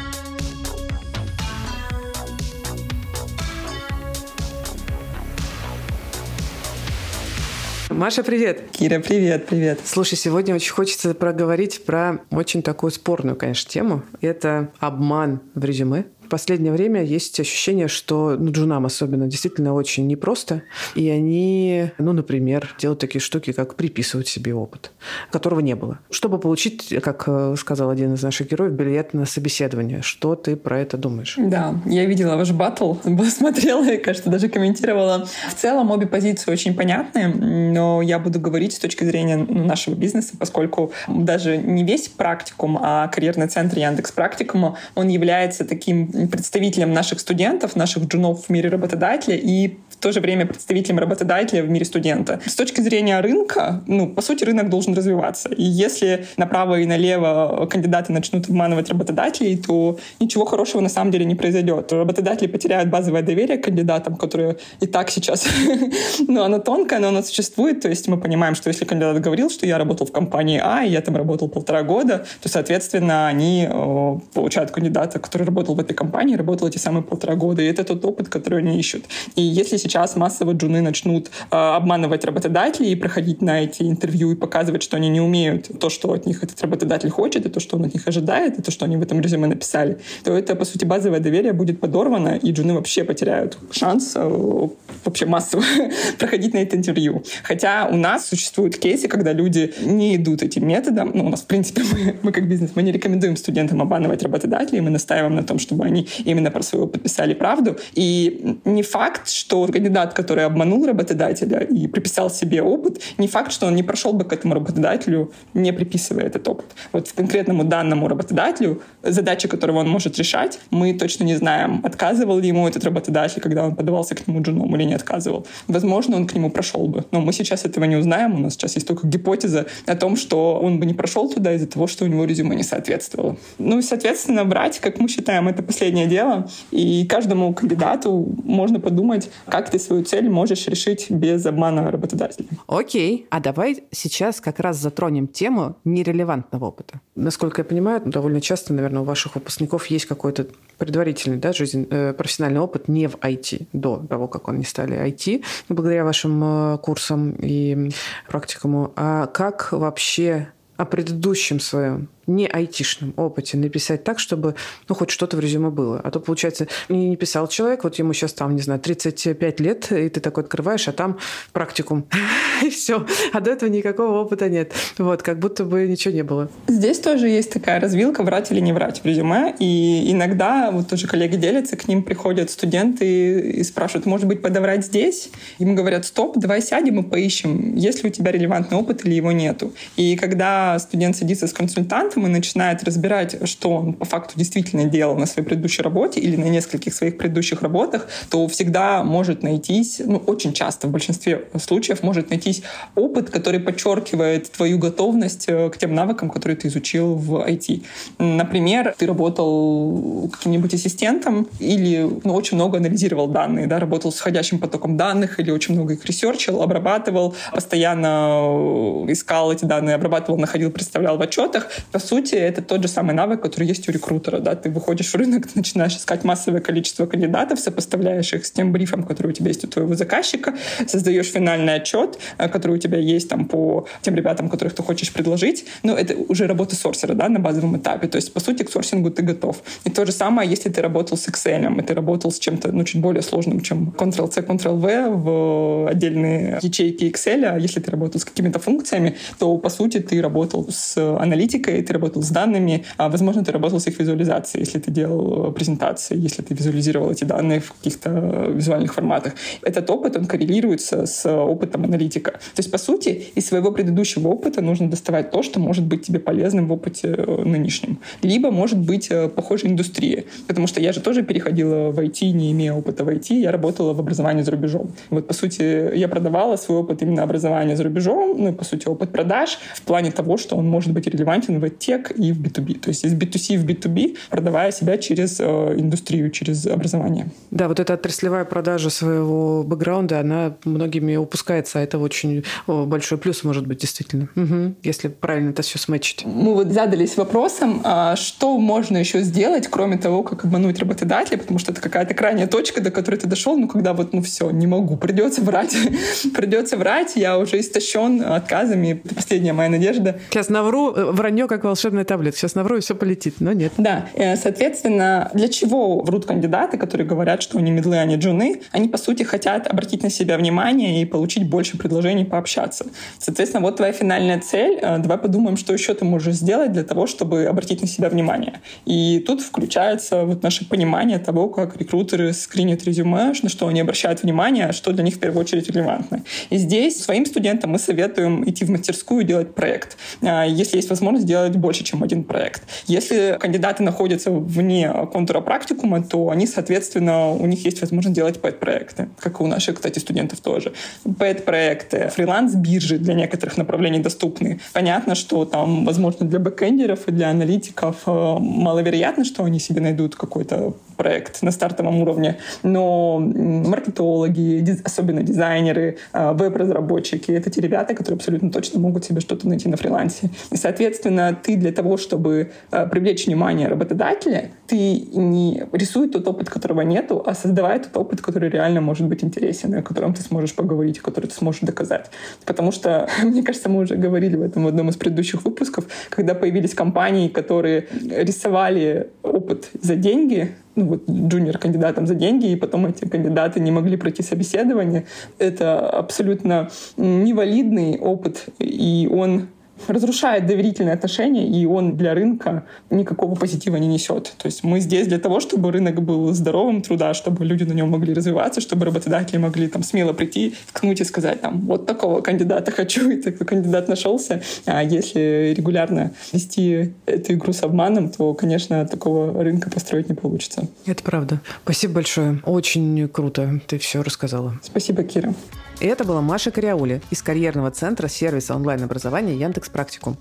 [7.91, 8.61] Маша, привет!
[8.71, 9.81] Кира, привет, привет.
[9.83, 14.03] Слушай, сегодня очень хочется проговорить про очень такую спорную, конечно, тему.
[14.21, 16.05] Это обман в резюме.
[16.31, 20.61] Последнее время есть ощущение, что ну, джунам особенно действительно очень непросто.
[20.95, 24.91] И они, ну, например, делают такие штуки, как приписывать себе опыт,
[25.29, 25.99] которого не было.
[26.09, 30.01] Чтобы получить, как э, сказал один из наших героев, билет на собеседование.
[30.01, 31.35] Что ты про это думаешь?
[31.37, 32.93] Да, я видела ваш батл,
[33.29, 35.27] смотрела и, кажется, даже комментировала.
[35.49, 40.35] В целом обе позиции очень понятны, но я буду говорить с точки зрения нашего бизнеса,
[40.39, 47.19] поскольку даже не весь практикум, а карьерный центр Яндекс Практикума, он является таким представителем наших
[47.19, 52.41] студентов, наших джунов в мире работодателя и то же время представителем работодателя в мире студента.
[52.45, 55.49] С точки зрения рынка, ну, по сути, рынок должен развиваться.
[55.49, 61.25] И если направо и налево кандидаты начнут обманывать работодателей, то ничего хорошего на самом деле
[61.25, 61.91] не произойдет.
[61.93, 65.45] Работодатели потеряют базовое доверие к кандидатам, которые и так сейчас,
[66.27, 67.81] ну, оно тонкое, но оно существует.
[67.81, 70.89] То есть мы понимаем, что если кандидат говорил, что я работал в компании А, и
[70.89, 75.93] я там работал полтора года, то, соответственно, они э, получают кандидата, который работал в этой
[75.93, 79.05] компании, работал эти самые полтора года, и это тот опыт, который они ищут.
[79.35, 84.35] И если сейчас массово джуны начнут э, обманывать работодателей и проходить на эти интервью и
[84.35, 87.77] показывать, что они не умеют то, что от них этот работодатель хочет, и то, что
[87.77, 90.65] он от них ожидает, и то, что они в этом резюме написали, то это, по
[90.65, 94.67] сути, базовое доверие будет подорвано, и джуны вообще потеряют шанс э,
[95.05, 95.63] вообще массово
[96.19, 97.23] проходить на это интервью.
[97.43, 101.11] Хотя у нас существуют кейсы, когда люди не идут этим методом.
[101.13, 104.81] Ну, у нас, в принципе, мы, мы как бизнес, мы не рекомендуем студентам обманывать работодателей,
[104.81, 107.77] мы настаиваем на том, чтобы они именно про свой опыт писали правду.
[107.93, 113.67] И не факт, что кандидат, который обманул работодателя и приписал себе опыт, не факт, что
[113.67, 116.65] он не прошел бы к этому работодателю, не приписывая этот опыт.
[116.93, 122.39] Вот в конкретному данному работодателю, задачи которого он может решать, мы точно не знаем, отказывал
[122.39, 125.47] ли ему этот работодатель, когда он подавался к нему джуном или не отказывал.
[125.67, 128.35] Возможно, он к нему прошел бы, но мы сейчас этого не узнаем.
[128.35, 131.67] У нас сейчас есть только гипотеза о том, что он бы не прошел туда из-за
[131.67, 133.37] того, что у него резюме не соответствовало.
[133.57, 136.49] Ну и, соответственно, брать, как мы считаем, это последнее дело.
[136.71, 142.47] И каждому кандидату можно подумать, как ты свою цель можешь решить без обмана работодателя.
[142.67, 146.99] Окей, а давай сейчас как раз затронем тему нерелевантного опыта.
[147.15, 152.13] Насколько я понимаю, довольно часто, наверное, у ваших выпускников есть какой-то предварительный да, жизнь, э,
[152.13, 157.35] профессиональный опыт не в IT, до того, как они стали IT, благодаря вашим э, курсам
[157.39, 157.91] и
[158.27, 158.91] практикуму.
[158.95, 164.55] А как вообще о предыдущем своем не айтишном опыте написать так, чтобы
[164.87, 165.99] ну, хоть что-то в резюме было.
[166.03, 170.09] А то, получается, не писал человек, вот ему сейчас там, не знаю, 35 лет, и
[170.09, 171.17] ты такой открываешь, а там
[171.51, 172.05] практикум.
[172.63, 173.05] и все.
[173.33, 174.73] А до этого никакого опыта нет.
[174.97, 176.49] Вот, как будто бы ничего не было.
[176.67, 179.55] Здесь тоже есть такая развилка, врать или не врать в резюме.
[179.59, 184.85] И иногда, вот тоже коллеги делятся, к ним приходят студенты и спрашивают, может быть, подобрать
[184.85, 185.29] здесь?
[185.59, 189.31] Ему говорят, стоп, давай сядем и поищем, есть ли у тебя релевантный опыт или его
[189.31, 189.73] нету.
[189.95, 195.15] И когда студент садится с консультантом и начинает разбирать, что он по факту действительно делал
[195.15, 200.17] на своей предыдущей работе или на нескольких своих предыдущих работах, то всегда может найтись, ну,
[200.17, 202.63] очень часто в большинстве случаев может найтись
[202.95, 207.83] опыт, который подчеркивает твою готовность э, к тем навыкам, которые ты изучил в IT.
[208.17, 214.59] Например, ты работал каким-нибудь ассистентом или ну, очень много анализировал данные, да, работал с входящим
[214.59, 220.71] потоком данных или очень много их ресерчил, обрабатывал, постоянно э, искал эти данные, обрабатывал, находил,
[220.71, 221.67] представлял в отчетах.
[221.91, 224.39] По сути, это тот же самый навык, который есть у рекрутера.
[224.39, 224.55] Да?
[224.55, 229.03] Ты выходишь в рынок, ты начинаешь искать массовое количество кандидатов, сопоставляешь их с тем брифом,
[229.03, 230.55] который у тебя есть у твоего заказчика,
[230.87, 235.13] создаешь финальный отчет, э, который у тебя есть там по тем ребятам, которых ты хочешь
[235.13, 235.65] предложить.
[235.83, 238.07] Ну, это уже работа сорсера да, на базовом этапе.
[238.07, 239.63] То есть, по сути, к сорсингу ты готов.
[239.85, 242.83] И то же самое, если ты работал с Excel, и ты работал с чем-то ну,
[242.83, 248.25] чуть более сложным, чем Ctrl-C, Ctrl-V в отдельные ячейки Excel, а если ты работал с
[248.25, 253.43] какими-то функциями, то, по сути, ты работал с аналитикой, ты работал с данными, а, возможно,
[253.43, 257.73] ты работал с их визуализацией, если ты делал презентации, если ты визуализировал эти данные в
[257.73, 258.09] каких-то
[258.53, 259.33] визуальных форматах.
[259.61, 262.31] Этот опыт, он коррелируется с опытом аналитика.
[262.31, 266.19] То есть, по сути, из своего предыдущего опыта нужно доставать то, что может быть тебе
[266.19, 267.99] полезным в опыте э, нынешнем.
[268.21, 270.25] Либо может быть э, похожей индустрии.
[270.47, 273.93] Потому что я же тоже переходила в IT, не имея опыта в IT, я работала
[273.93, 274.91] в образовании за рубежом.
[275.09, 279.11] Вот, по сути, я продавала свой опыт именно образования за рубежом, ну по сути, опыт
[279.11, 282.79] продаж в плане того, что он может быть релевантен в тех и в B2B.
[282.79, 285.43] То есть из B2C в B2B, продавая себя через э,
[285.77, 287.29] индустрию, через образование.
[287.49, 293.43] Да, вот эта отраслевая продажа своего бэкграунда, она многими упускается, а это очень большой плюс
[293.43, 296.25] может быть действительно, угу, если правильно это все сметчить.
[296.25, 301.59] Мы вот задались вопросом, а что можно еще сделать, кроме того, как обмануть работодателя, потому
[301.59, 304.67] что это какая-то крайняя точка, до которой ты дошел, ну когда вот, ну все, не
[304.67, 305.75] могу, придется врать,
[306.35, 310.19] придется врать, я уже истощен отказами, последняя моя надежда.
[310.29, 313.73] Сейчас навру, э, вранье как волшебная таблетка, сейчас навру и все полетит, но нет.
[313.77, 318.61] Да, э, соответственно, для чего врут кандидаты, которые говорят, что они медлы, они джуны?
[318.71, 322.85] Они, по сути, хотят обратить на себя внимание и получить больше предложений пообщаться.
[323.19, 324.79] Соответственно, вот твоя финальная цель.
[324.81, 328.59] Э, давай подумаем, что еще ты можешь сделать для того, чтобы обратить на себя внимание.
[328.85, 334.23] И тут включается вот наше понимание того, как рекрутеры скринят резюме, на что они обращают
[334.23, 336.23] внимание, а что для них в первую очередь релевантно.
[336.49, 339.97] И здесь своим студентам мы советуем идти в мастерскую делать проект.
[340.21, 342.63] Э, если есть возможность сделать больше, чем один проект.
[342.87, 349.07] Если кандидаты находятся вне контура практикума, то они, соответственно, у них есть возможность делать пэт-проекты,
[349.19, 350.73] как и у наших, кстати, студентов тоже.
[351.03, 354.59] Пэт-проекты, фриланс-биржи для некоторых направлений доступны.
[354.73, 360.15] Понятно, что там, возможно, для бэкэндеров и для аналитиков э, маловероятно, что они себе найдут
[360.15, 368.17] какой-то проект на стартовом уровне, но маркетологи, особенно дизайнеры, э, веб-разработчики— это те ребята, которые
[368.17, 370.29] абсолютно точно могут себе что-то найти на фрилансе.
[370.51, 376.49] И, соответственно, ты для того, чтобы э, привлечь внимание работодателя, ты не рисуй тот опыт,
[376.49, 380.55] которого нету, а создавай тот опыт, который реально может быть интересен, о котором ты сможешь
[380.55, 382.11] поговорить, который ты сможешь доказать.
[382.45, 386.35] Потому что, мне кажется, мы уже говорили в этом в одном из предыдущих выпусков, когда
[386.35, 393.05] появились компании, которые рисовали опыт за деньги, ну, вот, джуниор-кандидатам за деньги, и потом эти
[393.05, 395.05] кандидаты не могли пройти собеседование.
[395.37, 399.47] Это абсолютно невалидный опыт, и он
[399.87, 404.33] разрушает доверительные отношения, и он для рынка никакого позитива не несет.
[404.37, 407.89] То есть мы здесь для того, чтобы рынок был здоровым труда, чтобы люди на нем
[407.89, 412.71] могли развиваться, чтобы работодатели могли там смело прийти, ткнуть и сказать там, вот такого кандидата
[412.71, 414.41] хочу, и такой кандидат нашелся.
[414.65, 420.67] А если регулярно вести эту игру с обманом, то, конечно, такого рынка построить не получится.
[420.85, 421.39] Это правда.
[421.63, 422.39] Спасибо большое.
[422.45, 424.59] Очень круто ты все рассказала.
[424.63, 425.33] Спасибо, Кира.
[425.81, 430.15] И это была Маша Кориаули из карьерного центра сервиса онлайн-образования Яндекс Практикум.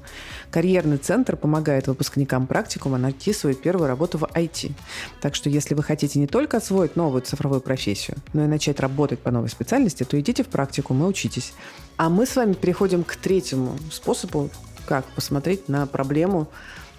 [0.51, 4.73] Карьерный центр помогает выпускникам практикума найти свою первую работу в IT.
[5.21, 9.19] Так что если вы хотите не только освоить новую цифровую профессию, но и начать работать
[9.19, 11.53] по новой специальности, то идите в практикум и учитесь.
[11.99, 14.49] А мы с вами переходим к третьему способу,
[14.87, 16.49] как посмотреть на проблему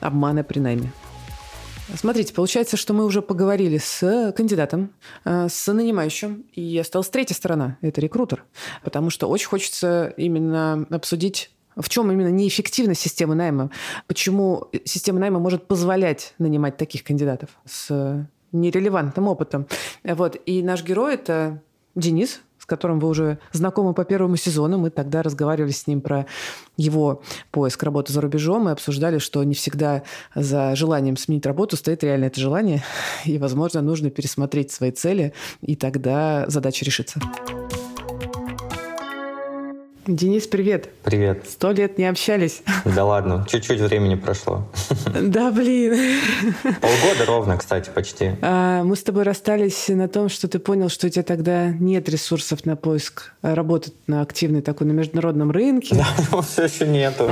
[0.02, 0.94] обмана при найме.
[1.96, 4.94] Смотрите, получается, что мы уже поговорили с кандидатом,
[5.26, 8.46] э, с нанимающим, и осталась третья сторона– это рекрутер.
[8.84, 13.72] Потому что очень хочется именно обсудить В чем именно неэффективность системы найма?
[14.08, 19.68] Почему система найма может позволять нанимать таких кандидатов с нерелевантным опытом?
[20.04, 20.36] Вот.
[20.46, 21.62] И наш герой– это
[21.96, 24.78] Денис, которым вы уже знакомы по первому сезону.
[24.78, 26.26] Мы тогда разговаривали с ним про
[26.78, 30.04] его поиск работы за рубежом и обсуждали, что не всегда
[30.34, 32.82] за желанием сменить работу стоит реально это желание.
[33.26, 37.20] И, возможно, нужно пересмотреть свои цели, и тогда задача решится.
[40.08, 40.90] Денис, привет.
[41.04, 41.46] Привет.
[41.48, 42.64] Сто лет не общались.
[42.86, 44.68] Да ладно, чуть-чуть времени прошло.
[45.22, 45.94] Да, блин.
[46.64, 48.32] Полгода ровно, кстати, почти.
[48.42, 52.10] А, мы с тобой расстались на том, что ты понял, что у тебя тогда нет
[52.10, 55.96] ресурсов на поиск работы на активной такой на международном рынке.
[55.96, 57.30] Да, но все еще нету.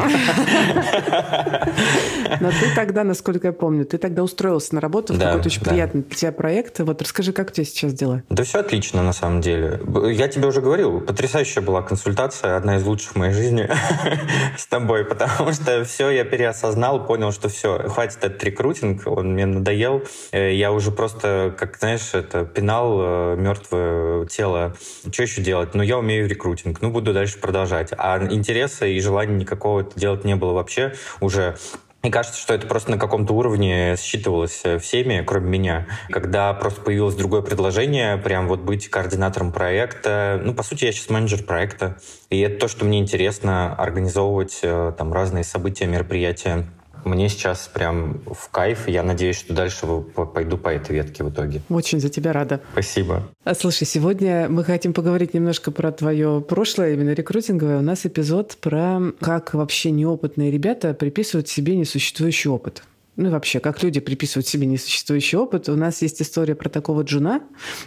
[2.39, 5.63] Но ты тогда, насколько я помню, ты тогда устроился на работу в да, какой-то очень
[5.63, 5.72] да.
[5.72, 6.80] приятный для тебя проект.
[6.80, 8.22] Вот расскажи, как у тебя сейчас дела?
[8.30, 9.82] Да все отлично, на самом деле.
[10.11, 13.68] Я тебе уже говорил, потрясающая была консультация, одна из лучших в моей жизни
[14.57, 19.45] с тобой, потому что все я переосознал, понял, что все, хватит этот рекрутинг, он мне
[19.45, 20.03] надоел.
[20.32, 24.76] Э, я уже просто, как, знаешь, это пенал э, мертвое тело.
[25.12, 25.74] Что еще делать?
[25.74, 27.91] Ну, я умею рекрутинг, ну, буду дальше продолжать.
[27.97, 31.55] А интереса и желания никакого делать не было вообще уже
[32.02, 35.88] мне кажется, что это просто на каком-то уровне считывалось э, всеми, кроме меня.
[36.10, 40.39] Когда просто появилось другое предложение, прям вот быть координатором проекта.
[40.41, 41.97] Ну, по сути, я сейчас менеджер проекта.
[42.30, 46.66] И это то, что мне интересно, организовывать э, там разные события, мероприятия.
[47.06, 49.86] Мне сейчас прям в кайф, и я надеюсь, что дальше
[50.34, 51.62] пойду по этой ветке в итоге.
[51.70, 52.62] Очень за тебя рада.
[52.74, 53.28] Спасибо.
[53.43, 57.80] А, слушай, сегодня мы хотим поговорить немножко про твое прошлое, именно рекрутинговое.
[57.80, 62.84] У нас эпизод про как вообще неопытные ребята приписывают себе несуществующий опыт.
[63.16, 65.68] Ну и вообще, как люди приписывают себе несуществующий опыт.
[65.68, 67.41] У нас есть история про такого джуна.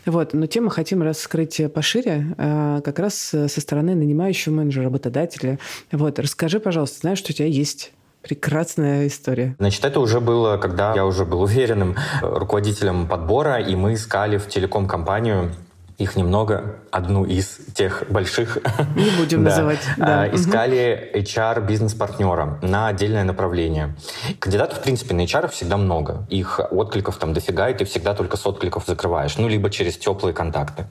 [0.04, 0.34] Вот.
[0.34, 5.58] Но тему хотим раскрыть пошире, а, как раз со стороны нанимающего менеджера, работодателя.
[5.90, 6.18] Вот.
[6.18, 7.92] Расскажи, пожалуйста, знаешь, что у тебя есть
[8.22, 9.56] Прекрасная история.
[9.58, 14.48] Значит, это уже было, когда я уже был уверенным руководителем подбора, и мы искали в
[14.48, 15.52] телеком-компанию
[16.02, 18.58] их немного, одну из тех больших.
[18.96, 19.80] Не будем называть.
[19.96, 20.22] Да.
[20.22, 23.96] А, искали HR бизнес-партнера на отдельное направление.
[24.40, 26.26] Кандидатов, в принципе, на HR всегда много.
[26.28, 29.38] Их откликов там дофига, и ты всегда только с откликов закрываешь.
[29.38, 30.86] Ну, либо через теплые контакты.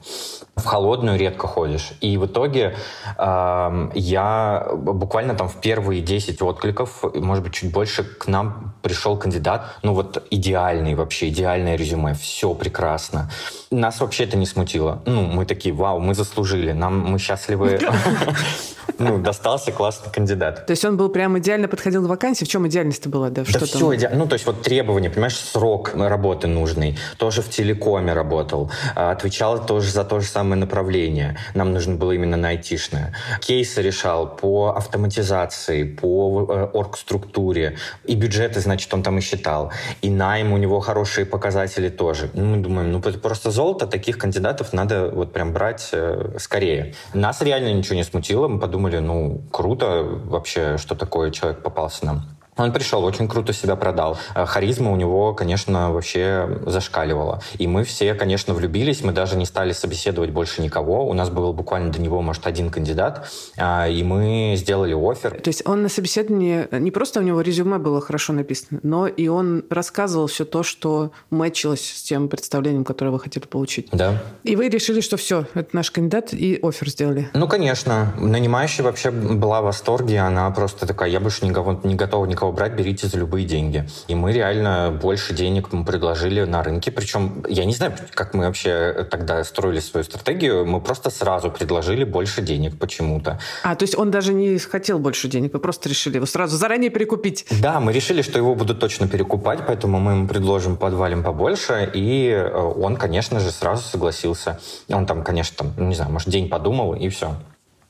[0.56, 1.92] В холодную редко ходишь.
[2.00, 2.76] И в итоге
[3.18, 9.16] э, я буквально там в первые 10 откликов, может быть, чуть больше, к нам пришел
[9.16, 9.66] кандидат.
[9.82, 12.14] Ну, вот идеальный вообще, идеальное резюме.
[12.14, 13.30] Все прекрасно.
[13.70, 17.80] Нас вообще это не смутило ну, мы такие, вау, мы заслужили, нам мы счастливы.
[18.98, 20.66] Ну, достался классный кандидат.
[20.66, 22.44] То есть он был прям идеально подходил к вакансии?
[22.44, 23.30] В чем идеальность-то была?
[23.30, 24.18] Да, да все идеально.
[24.18, 26.98] Ну, то есть вот требования, понимаешь, срок работы нужный.
[27.18, 28.70] Тоже в телекоме работал.
[28.94, 31.36] А, отвечал тоже за то же самое направление.
[31.54, 33.14] Нам нужно было именно на айтишное.
[33.40, 37.76] Кейсы решал по автоматизации, по э, оргструктуре.
[38.04, 39.72] И бюджеты, значит, он там и считал.
[40.00, 42.30] И найм у него хорошие показатели тоже.
[42.34, 43.86] Ну, мы думаем, ну, просто золото.
[43.86, 46.94] Таких кандидатов надо вот прям брать э, скорее.
[47.14, 48.48] Нас реально ничего не смутило.
[48.48, 52.22] Мы подумали, ну, круто вообще, что такое человек попался нам.
[52.56, 54.18] Он пришел, очень круто себя продал.
[54.34, 57.40] Э, харизма у него, конечно, вообще зашкаливала.
[57.56, 59.02] И мы все, конечно, влюбились.
[59.02, 61.08] Мы даже не стали собеседовать больше никого.
[61.08, 63.26] У нас был буквально до него, может, один кандидат.
[63.56, 65.40] А, и мы сделали офер.
[65.40, 69.28] То есть он на собеседовании, не просто у него резюме было хорошо написано, но и
[69.28, 73.88] он рассказывал все то, что мэчилось с тем представлением, которое вы хотели получить.
[73.92, 74.22] Да.
[74.44, 77.30] И вы решили, что все, это наш кандидат, и офер сделали.
[77.32, 78.12] Ну, конечно.
[78.18, 80.20] Нанимающая вообще была в восторге.
[80.20, 81.50] Она просто такая, я больше не,
[81.86, 83.88] не готова никого кого брать, берите за любые деньги.
[84.08, 86.90] И мы реально больше денег мы предложили на рынке.
[86.90, 90.66] Причем я не знаю, как мы вообще тогда строили свою стратегию.
[90.66, 93.38] Мы просто сразу предложили больше денег почему-то.
[93.62, 96.90] А, то есть он даже не хотел больше денег, вы просто решили его сразу заранее
[96.90, 97.46] перекупить?
[97.62, 102.28] Да, мы решили, что его будут точно перекупать, поэтому мы ему предложим, подвалим побольше, и
[102.28, 104.58] э, он, конечно же, сразу согласился.
[104.88, 107.36] Он там, конечно, там, не знаю, может, день подумал, и все.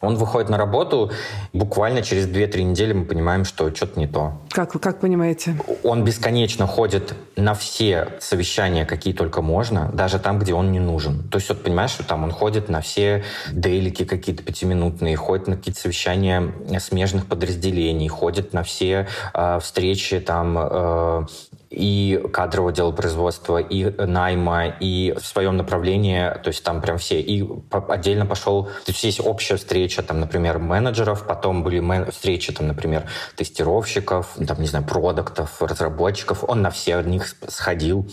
[0.03, 1.11] Он выходит на работу,
[1.53, 4.33] буквально через 2-3 недели мы понимаем, что что-то не то.
[4.51, 5.57] Как как понимаете?
[5.85, 11.29] Он бесконечно ходит на все совещания, какие только можно, даже там, где он не нужен.
[11.29, 13.23] То есть, вот понимаешь, что там он ходит на все
[13.53, 20.59] дейлики какие-то пятиминутные, ходит на какие-то совещания смежных подразделений, ходит на все э, встречи там
[20.59, 21.27] э,
[21.73, 27.21] и кадрового дела производства, и найма, и в своем направлении, то есть там прям все.
[27.21, 27.49] И
[27.89, 32.69] отдельно пошел, то есть есть общая встреча, там, например, менеджеров, потом были мен- встречи, там,
[32.69, 33.05] например,
[33.37, 36.45] тестировщиков, там, не знаю, продуктов, разработчиков.
[36.47, 38.07] Он на все них сходил,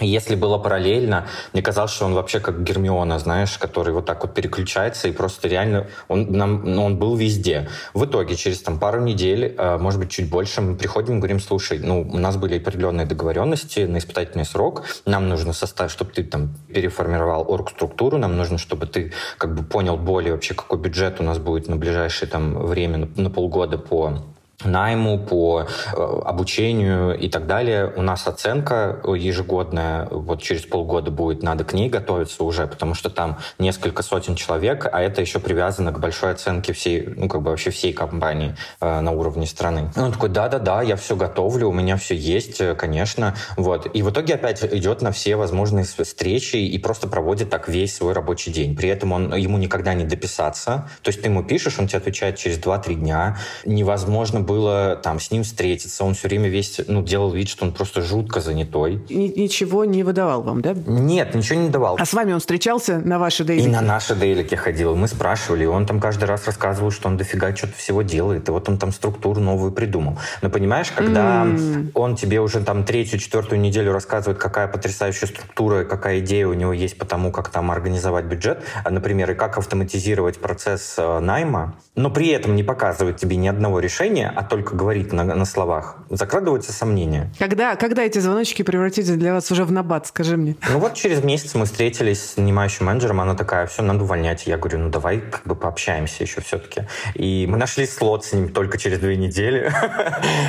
[0.00, 4.34] Если было параллельно, мне казалось, что он вообще как Гермиона, знаешь, который вот так вот
[4.34, 7.68] переключается и просто реально он, нам, ну, он был везде.
[7.94, 11.38] В итоге через там пару недель, э, может быть, чуть больше, мы приходим и говорим,
[11.38, 16.24] слушай, ну, у нас были определенные договоренности на испытательный срок, нам нужно состав, чтобы ты
[16.24, 21.22] там переформировал орг-структуру, нам нужно, чтобы ты как бы понял более вообще, какой бюджет у
[21.22, 24.24] нас будет на ближайшее там время, на, на полгода по
[24.64, 27.92] найму, по э, обучению и так далее.
[27.96, 33.10] У нас оценка ежегодная, вот через полгода будет, надо к ней готовиться уже, потому что
[33.10, 37.50] там несколько сотен человек, а это еще привязано к большой оценке всей, ну, как бы
[37.50, 39.90] вообще всей компании э, на уровне страны.
[39.96, 43.34] Он такой, да-да-да, я все готовлю, у меня все есть, э, конечно.
[43.56, 43.86] Вот.
[43.94, 48.12] И в итоге опять идет на все возможные встречи и просто проводит так весь свой
[48.12, 48.76] рабочий день.
[48.76, 50.88] При этом он, ему никогда не дописаться.
[51.02, 53.38] То есть ты ему пишешь, он тебе отвечает через 2-3 дня.
[53.64, 54.53] Невозможно было
[55.02, 56.04] там с ним встретиться.
[56.04, 59.00] Он все время весь, ну, делал вид, что он просто жутко занятой.
[59.10, 60.74] Ни- ничего не выдавал вам, да?
[60.86, 61.96] Нет, ничего не давал.
[61.98, 63.68] А с вами он встречался на ваши И дейлики?
[63.68, 64.94] на наши дейлики ходил.
[64.96, 68.52] Мы спрашивали, и он там каждый раз рассказывал, что он дофига что-то всего делает, и
[68.52, 70.18] вот он там структуру новую придумал.
[70.42, 71.90] Но понимаешь, когда М.
[71.94, 76.54] он тебе уже там третью, четвертую неделю рассказывает, какая потрясающая структура, и какая идея у
[76.54, 81.18] него есть по тому, как там организовать бюджет, а, например, и как автоматизировать процесс э,
[81.20, 85.44] найма, но при этом не показывает тебе ни одного решения, а только говорит на, на
[85.44, 87.32] словах, закрадываются сомнения.
[87.38, 90.56] Когда, когда эти звоночки превратятся для вас уже в набат, скажи мне?
[90.70, 94.46] Ну вот через месяц мы встретились с нанимающим менеджером, она такая, все, надо увольнять.
[94.46, 96.82] Я говорю, ну давай как бы пообщаемся еще все-таки.
[97.14, 99.72] И мы нашли слот с ним только через две недели.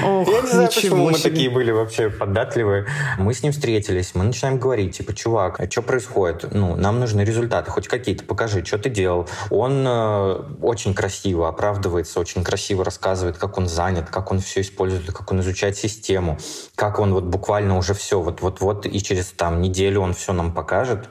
[0.04, 2.86] Ох, Я не знаю, почему мы такие были вообще податливые.
[3.18, 6.54] Мы с ним встретились, мы начинаем говорить, типа, чувак, а что происходит?
[6.54, 9.28] Ну, нам нужны результаты, хоть какие-то, покажи, что ты делал.
[9.50, 15.12] Он э, очень красиво оправдывается, очень красиво рассказывает, как он занят, как он все использует,
[15.12, 16.38] как он изучает систему,
[16.76, 21.10] как он вот буквально уже все, вот-вот-вот, и через там неделю он все нам покажет.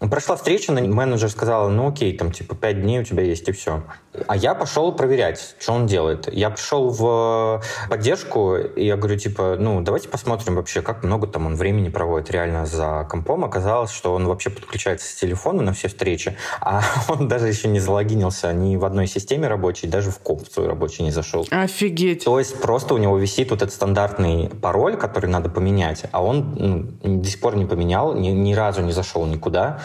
[0.00, 3.52] Ну, Прошла встреча, менеджер сказала, ну окей, там типа пять дней у тебя есть и
[3.52, 3.82] все.
[4.26, 6.32] А я пошел проверять, что он делает.
[6.32, 11.46] Я пришел в поддержку, и я говорю, типа, ну давайте посмотрим вообще, как много там
[11.46, 13.44] он времени проводит реально за компом.
[13.44, 17.78] Оказалось, что он вообще подключается с телефона на все встречи, а он даже еще не
[17.78, 21.46] залогинился ни в одной системе рабочей, даже в комп свой рабочий не зашел.
[21.50, 22.24] Офигеть.
[22.24, 26.98] То есть просто у него висит вот этот стандартный пароль, который надо поменять, а он
[27.02, 29.80] ну, до сих пор не поменял, ни, ни разу не зашел никуда.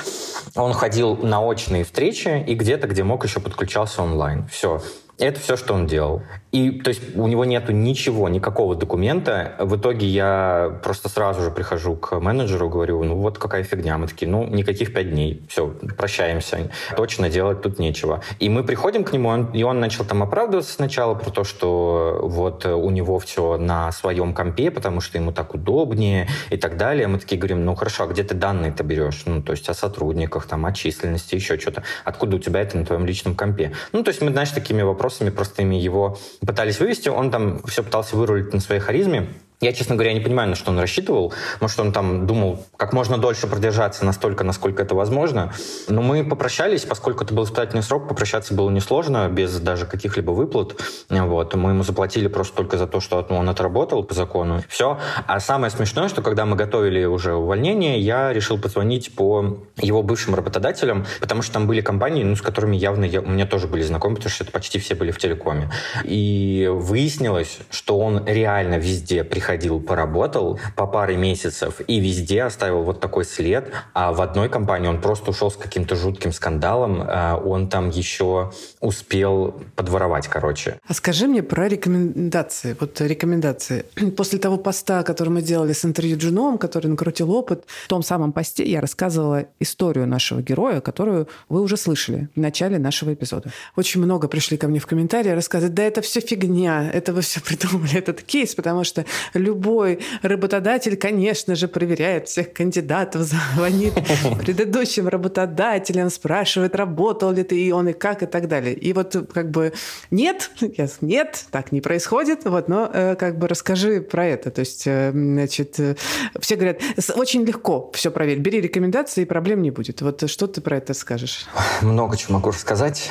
[0.56, 4.47] Он ходил на очные встречи и где-то, где мог, еще подключался онлайн.
[4.47, 4.82] Все.
[5.18, 6.24] Это все, что он делал.
[6.56, 9.56] И, то есть, у него нету ничего, никакого документа.
[9.60, 13.97] В итоге я просто сразу же прихожу к менеджеру, говорю, ну вот какая фигня.
[13.97, 15.45] Мы такие, ну, никаких пять дней.
[15.49, 16.72] Все, прощаемся.
[16.95, 18.22] Точно делать тут нечего.
[18.39, 22.22] И мы приходим к нему, он- и он начал там оправдываться сначала про то, что
[22.24, 27.08] вот у него все на своем компе, потому что ему так удобнее и так далее.
[27.08, 29.24] Мы такие говорим, ну хорошо, а где ты данные-то берешь?
[29.26, 31.84] Ну, то есть о сотрудниках, там, о численности, еще что-то.
[32.06, 33.74] Откуда у тебя это на твоем личном компе?
[33.91, 37.10] Ну, то есть мы, знаешь, такими вопросами простыми его пытались вывести.
[37.10, 39.28] Он там все пытался вырулить на своей харизме.
[39.66, 41.34] Я, честно говоря, не понимаю, на что он рассчитывал.
[41.59, 45.53] Может, он там думал, как можно дольше продержаться настолько, насколько это возможно.
[45.88, 50.80] Но мы попрощались, поскольку это был испытательный срок, попрощаться было несложно, без даже каких-либо выплат.
[51.09, 51.55] Вот.
[51.55, 54.61] Мы ему заплатили просто только за то, что он отработал по закону.
[54.70, 54.99] Все.
[55.26, 60.36] А самое смешное, что когда мы готовили уже увольнение, я решил позвонить по его бывшим
[60.36, 63.82] работодателям, потому что там были компании, ну, с которыми явно я, у меня тоже были
[63.82, 65.72] знакомы, потому что это почти все были в телекоме.
[66.03, 72.99] И выяснилось, что он реально везде приходил, поработал по паре месяцев и везде оставил вот
[72.99, 73.72] такой след.
[73.93, 77.03] А в одной компании он просто ушел с каким-то жутким скандалом.
[77.06, 80.80] А Он там еще успел подворовать, короче.
[80.88, 82.76] А скажи мне про рекомендации.
[82.80, 83.86] Вот рекомендации.
[84.18, 88.32] После того поста, который мы делали с интервью Джуном, который накрутил опыт, в том самом
[88.32, 93.51] посте я рассказывала историю нашего героя, которую вы уже слышали в начале нашего эпизода.
[93.76, 97.41] Очень много пришли ко мне в комментарии рассказывать, да это все фигня, это вы все
[97.41, 99.06] придумали, этот кейс, потому что
[99.40, 103.22] любой работодатель, конечно же, проверяет всех кандидатов,
[103.56, 103.94] звонит
[104.42, 108.74] предыдущим работодателям, спрашивает, работал ли ты, и он, и как, и так далее.
[108.74, 109.74] И вот как бы
[110.12, 110.52] нет,
[111.02, 114.52] нет, так не происходит, вот, но э, как бы расскажи про это.
[114.52, 115.96] То есть, э, значит, э,
[116.40, 120.02] все говорят, «С- очень легко все проверить, бери рекомендации, и проблем не будет.
[120.02, 121.46] Вот что ты про это скажешь?
[121.82, 123.10] Много чего могу рассказать.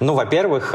[0.00, 0.74] Ну, во-первых,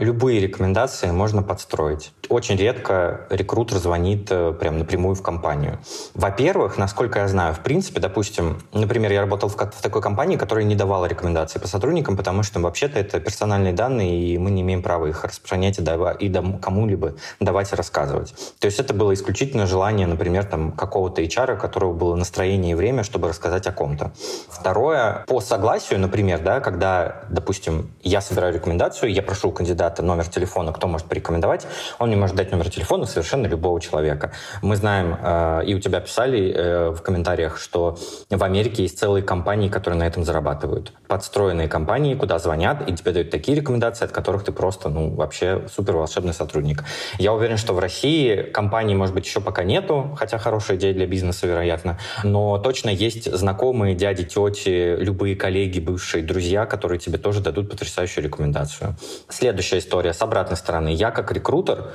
[0.00, 2.12] любые рекомендации можно подстроить.
[2.28, 3.26] очень редко
[3.68, 5.78] рекрутер звонит э, прям напрямую в компанию.
[6.14, 10.64] Во-первых, насколько я знаю, в принципе, допустим, например, я работал в, в такой компании, которая
[10.64, 14.82] не давала рекомендации по сотрудникам, потому что вообще-то это персональные данные, и мы не имеем
[14.82, 18.34] права их распространять и, дава, и кому-либо давать и рассказывать.
[18.58, 22.74] То есть это было исключительно желание, например, там, какого-то HR, у которого было настроение и
[22.74, 24.12] время, чтобы рассказать о ком-то.
[24.48, 30.26] Второе, по согласию, например, да, когда, допустим, я собираю рекомендацию, я прошу у кандидата номер
[30.26, 31.66] телефона, кто может порекомендовать,
[31.98, 34.30] он мне может дать номер телефона совершенно любого человека.
[34.62, 37.98] Мы знаем, э, и у тебя писали э, в комментариях, что
[38.30, 40.92] в Америке есть целые компании, которые на этом зарабатывают.
[41.08, 45.62] Подстроенные компании, куда звонят, и тебе дают такие рекомендации, от которых ты просто, ну, вообще
[45.74, 46.84] супер волшебный сотрудник.
[47.18, 51.06] Я уверен, что в России компаний, может быть, еще пока нету, хотя хорошая идея для
[51.06, 57.40] бизнеса, вероятно, но точно есть знакомые, дяди, тети, любые коллеги, бывшие друзья, которые тебе тоже
[57.40, 58.94] дадут потрясающую рекомендацию.
[59.28, 60.90] Следующая история с обратной стороны.
[60.90, 61.90] Я как рекрутер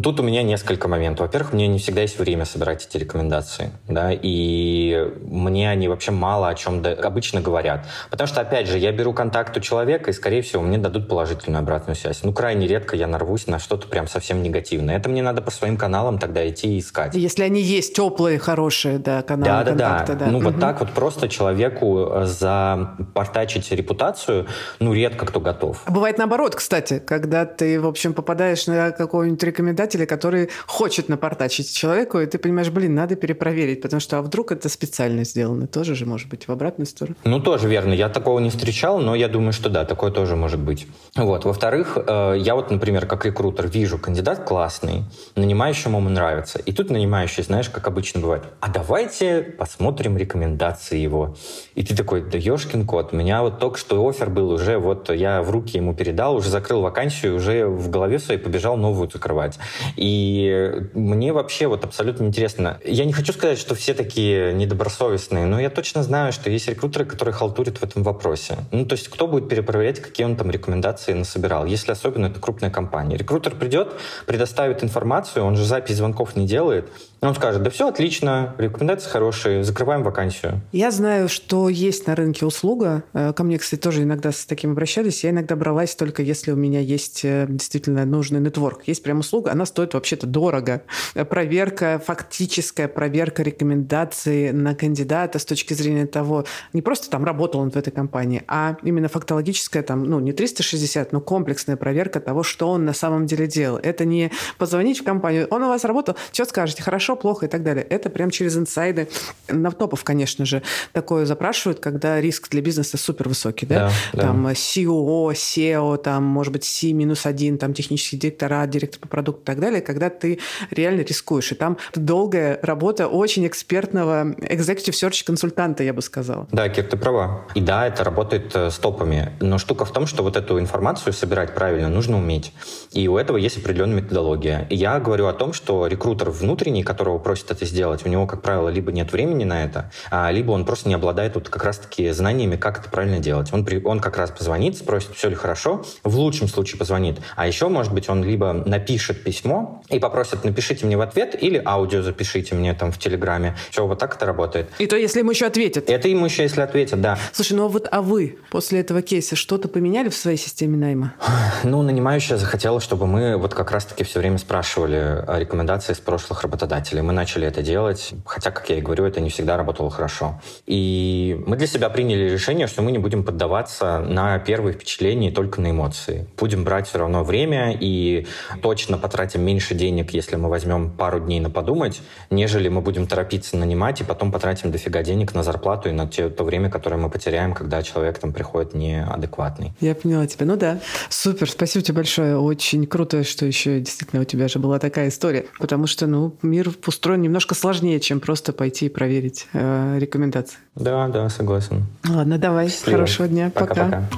[0.00, 1.26] тут у меня несколько моментов.
[1.26, 6.48] Во-первых, мне не всегда есть время собирать эти рекомендации, да, и мне они вообще мало
[6.48, 7.86] о чем обычно говорят.
[8.10, 11.60] Потому что, опять же, я беру контакт у человека, и, скорее всего, мне дадут положительную
[11.60, 12.22] обратную связь.
[12.22, 14.96] Ну, крайне редко я нарвусь на что-то прям совсем негативное.
[14.96, 17.14] Это мне надо по своим каналам тогда идти и искать.
[17.14, 20.24] Если они есть теплые, хорошие, да, каналы да, контакта, да.
[20.24, 20.30] да.
[20.30, 20.46] Ну, угу.
[20.46, 24.46] вот так вот просто человеку э, запортачить репутацию,
[24.80, 25.82] ну, редко кто готов.
[25.84, 31.08] А бывает наоборот, кстати, когда ты, в общем, попадаешь на какую-нибудь рекомендацию, рекомендателя, который хочет
[31.08, 35.66] напортачить человеку, и ты понимаешь, блин, надо перепроверить, потому что а вдруг это специально сделано,
[35.66, 37.16] тоже же может быть в обратную сторону.
[37.24, 37.92] Ну, тоже верно.
[37.92, 40.86] Я такого не встречал, но я думаю, что да, такое тоже может быть.
[41.16, 41.44] Вот.
[41.44, 45.04] Во-вторых, э, я вот, например, как рекрутер вижу, кандидат классный,
[45.36, 46.58] нанимающему ему нравится.
[46.58, 51.36] И тут нанимающий, знаешь, как обычно бывает, а давайте посмотрим рекомендации его.
[51.74, 55.10] И ты такой, да ешкин кот, у меня вот только что офер был уже, вот
[55.10, 59.58] я в руки ему передал, уже закрыл вакансию, уже в голове своей побежал новую закрывать.
[59.96, 62.80] И мне вообще вот абсолютно интересно.
[62.84, 67.04] Я не хочу сказать, что все такие недобросовестные, но я точно знаю, что есть рекрутеры,
[67.04, 68.58] которые халтурят в этом вопросе.
[68.70, 72.70] Ну, то есть кто будет перепроверять, какие он там рекомендации насобирал, если особенно это крупная
[72.70, 73.16] компания.
[73.16, 73.92] Рекрутер придет,
[74.26, 76.88] предоставит информацию, он же запись звонков не делает,
[77.22, 80.60] он скажет, да все отлично, рекомендации хорошие, закрываем вакансию.
[80.72, 83.04] Я знаю, что есть на рынке услуга.
[83.12, 85.22] Э, ко мне, кстати, тоже иногда с таким обращались.
[85.24, 88.82] Я иногда бралась только если у меня есть э, действительно нужный нетворк.
[88.86, 90.82] Есть прям услуга, она стоит вообще-то дорого.
[91.28, 97.70] Проверка, фактическая проверка рекомендаций на кандидата с точки зрения того, не просто там работал он
[97.70, 102.68] в этой компании, а именно фактологическая, там, ну, не 360, но комплексная проверка того, что
[102.68, 103.78] он на самом деле делал.
[103.78, 107.48] Это не позвонить в компанию, он у вас работал, что скажете, хорошо, хорошо, плохо и
[107.48, 107.86] так далее.
[107.90, 109.08] Это прям через инсайды.
[109.48, 113.66] На топов, конечно же, такое запрашивают, когда риск для бизнеса супер высокий.
[113.66, 113.90] Да?
[114.12, 114.52] Да, там да.
[114.52, 119.44] CEO, SEO, там, может быть, C минус один, там технический директора, директор по продукту и
[119.44, 120.38] так далее, когда ты
[120.70, 121.52] реально рискуешь.
[121.52, 126.46] И там долгая работа очень экспертного executive search консультанта, я бы сказала.
[126.52, 127.44] Да, Кир, ты права.
[127.54, 129.32] И да, это работает э, с топами.
[129.40, 132.52] Но штука в том, что вот эту информацию собирать правильно нужно уметь.
[132.92, 134.66] И у этого есть определенная методология.
[134.70, 138.28] И я говорю о том, что рекрутер внутренний, который которого просят это сделать, у него,
[138.28, 141.64] как правило, либо нет времени на это, а, либо он просто не обладает вот как
[141.64, 143.52] раз-таки знаниями, как это правильно делать.
[143.52, 147.18] Он, при, он как раз позвонит, спросит, все ли хорошо, в лучшем случае позвонит.
[147.34, 151.60] А еще, может быть, он либо напишет письмо и попросит, напишите мне в ответ, или
[151.64, 153.56] аудио запишите мне там в Телеграме.
[153.70, 154.70] Все, вот так это работает.
[154.78, 155.90] И то, если ему еще ответят.
[155.90, 157.18] Это ему еще, если ответят, да.
[157.32, 161.14] Слушай, ну а вот, а вы после этого кейса что-то поменяли в своей системе найма?
[161.64, 166.91] Ну, нанимающая захотела, чтобы мы вот как раз-таки все время спрашивали рекомендации с прошлых работодателей
[166.92, 167.02] работодателей.
[167.02, 170.40] Мы начали это делать, хотя, как я и говорю, это не всегда работало хорошо.
[170.66, 175.60] И мы для себя приняли решение, что мы не будем поддаваться на первые впечатления только
[175.60, 176.26] на эмоции.
[176.38, 178.26] Будем брать все равно время и
[178.62, 183.56] точно потратим меньше денег, если мы возьмем пару дней на подумать, нежели мы будем торопиться
[183.56, 187.10] нанимать и потом потратим дофига денег на зарплату и на те, то время, которое мы
[187.10, 189.72] потеряем, когда человек там приходит неадекватный.
[189.80, 190.46] Я поняла тебя.
[190.46, 190.78] Ну да.
[191.08, 191.50] Супер.
[191.50, 192.38] Спасибо тебе большое.
[192.38, 195.44] Очень круто, что еще действительно у тебя же была такая история.
[195.58, 200.58] Потому что, ну, мир устроен немножко сложнее, чем просто пойти и проверить э, рекомендации.
[200.74, 201.86] Да, да, согласен.
[202.08, 202.68] Ладно, давай.
[202.68, 202.98] Счастливо.
[202.98, 203.50] Хорошего дня.
[203.54, 204.08] Пока.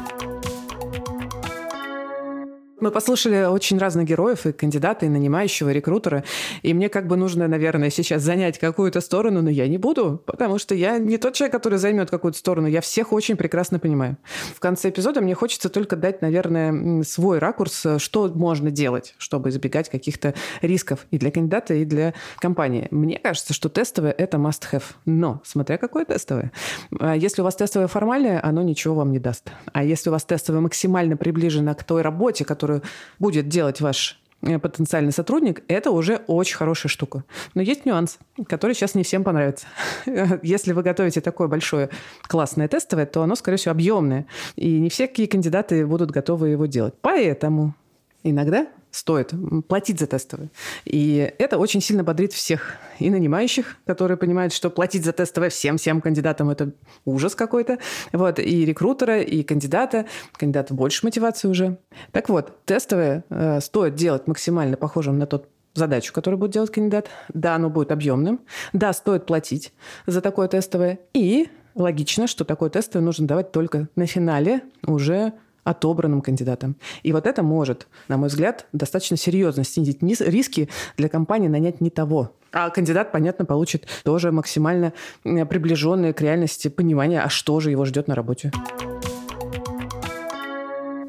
[2.85, 6.23] Мы послушали очень разных героев, и кандидата, и нанимающего, и рекрутера.
[6.61, 10.59] И мне как бы нужно, наверное, сейчас занять какую-то сторону, но я не буду, потому
[10.59, 12.67] что я не тот человек, который займет какую-то сторону.
[12.67, 14.19] Я всех очень прекрасно понимаю.
[14.55, 19.89] В конце эпизода мне хочется только дать, наверное, свой ракурс, что можно делать, чтобы избегать
[19.89, 22.89] каких-то рисков и для кандидата, и для компании.
[22.91, 24.85] Мне кажется, что тестовое— это must-have.
[25.07, 26.53] Но, смотря какое тестовое.
[27.01, 29.53] А если у вас тестовое формальное, оно ничего вам не даст.
[29.73, 32.74] А если у вас тестовое максимально приближено к той работе, которую
[33.19, 37.25] будет делать ваш э, потенциальный сотрудник, это уже очень хорошая штука.
[37.55, 39.67] Но есть нюанс, который сейчас не всем понравится.
[40.43, 41.91] Если вы готовите такое большое
[42.23, 44.27] классное тестовое, то оно, скорее всего, объемное.
[44.57, 46.95] И не все какие кандидаты будут готовы его делать.
[47.01, 47.75] Поэтому
[48.23, 49.35] иногда стоит
[49.69, 50.51] платить за тестовые.
[50.85, 52.77] И это очень сильно бодрит всех.
[53.01, 56.73] И нанимающих, которые понимают, что платить за тестовое всем-всем кандидатам– это
[57.05, 57.79] ужас какой-то.
[58.13, 58.39] Вот.
[58.39, 60.07] И рекрутера, и кандидата.
[60.33, 61.79] Кандидата больше мотивации уже.
[62.13, 67.09] Так вот, тестовое э, стоит делать максимально похожим на тот задачу, которую будет делать кандидат.
[67.33, 68.41] Да, оно будет объемным.
[68.73, 69.73] Да, стоит платить
[70.07, 71.01] за такое тестовое.
[71.15, 75.33] И логично, что такое тестовое нужно давать только на финале уже
[75.65, 76.77] отобранным кандидатом.
[77.03, 81.91] И вот это может, на мой взгляд, достаточно серьезно снизить риски для компании нанять не
[81.91, 82.33] того.
[82.53, 84.93] А кандидат, понятно, получит тоже максимально
[85.25, 88.53] приближенное к реальности понимание, а что же его ждет на работе.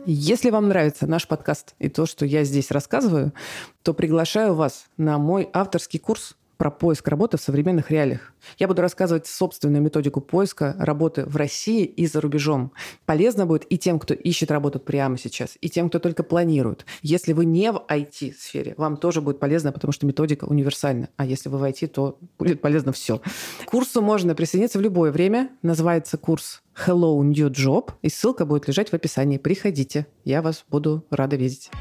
[0.08, 3.34] Если вам нравится наш подкаст и то, что я здесь рассказываю,
[3.82, 8.34] то приглашаю вас на мой авторский курс про поиск работы в современных реалиях.
[8.58, 12.72] Я буду рассказывать собственную методику поиска работы в России и за рубежом.
[13.06, 16.86] Полезно будет и тем, кто ищет работу прямо сейчас, и тем, кто только планирует.
[17.02, 21.10] Если вы не в IT-сфере, вам тоже будет полезно, потому что методика универсальна.
[21.18, 23.20] А если вы в IT, то будет полезно все.
[23.66, 25.50] К курсу можно присоединиться в любое время.
[25.62, 29.38] Называется курс Hello New Job, и ссылка будет лежать в описании.
[29.38, 31.72] Приходите, я вас буду рада видеть.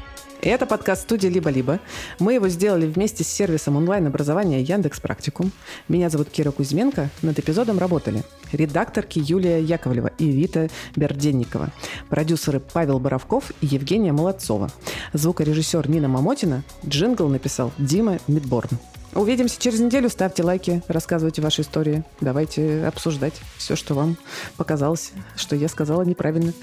[0.45, 1.79] Это подкаст студии «Либо-либо».
[2.19, 5.51] Мы его сделали вместе с сервисом онлайн-образования Яндекс Практикум.
[5.87, 7.09] Меня зовут Кира Кузьменко.
[7.23, 11.71] Над эпизодом работали редакторки Юлия Яковлева и Вита Берденникова,
[12.09, 14.69] продюсеры Павел Боровков и Евгения Молодцова,
[15.13, 18.77] звукорежиссер Нина Мамотина, джингл написал Дима Мидборн.
[19.15, 20.09] Увидимся через неделю.
[20.09, 22.03] Ставьте лайки, рассказывайте ваши истории.
[22.21, 24.15] Давайте обсуждать все, что вам
[24.57, 26.53] показалось, что я сказала неправильно.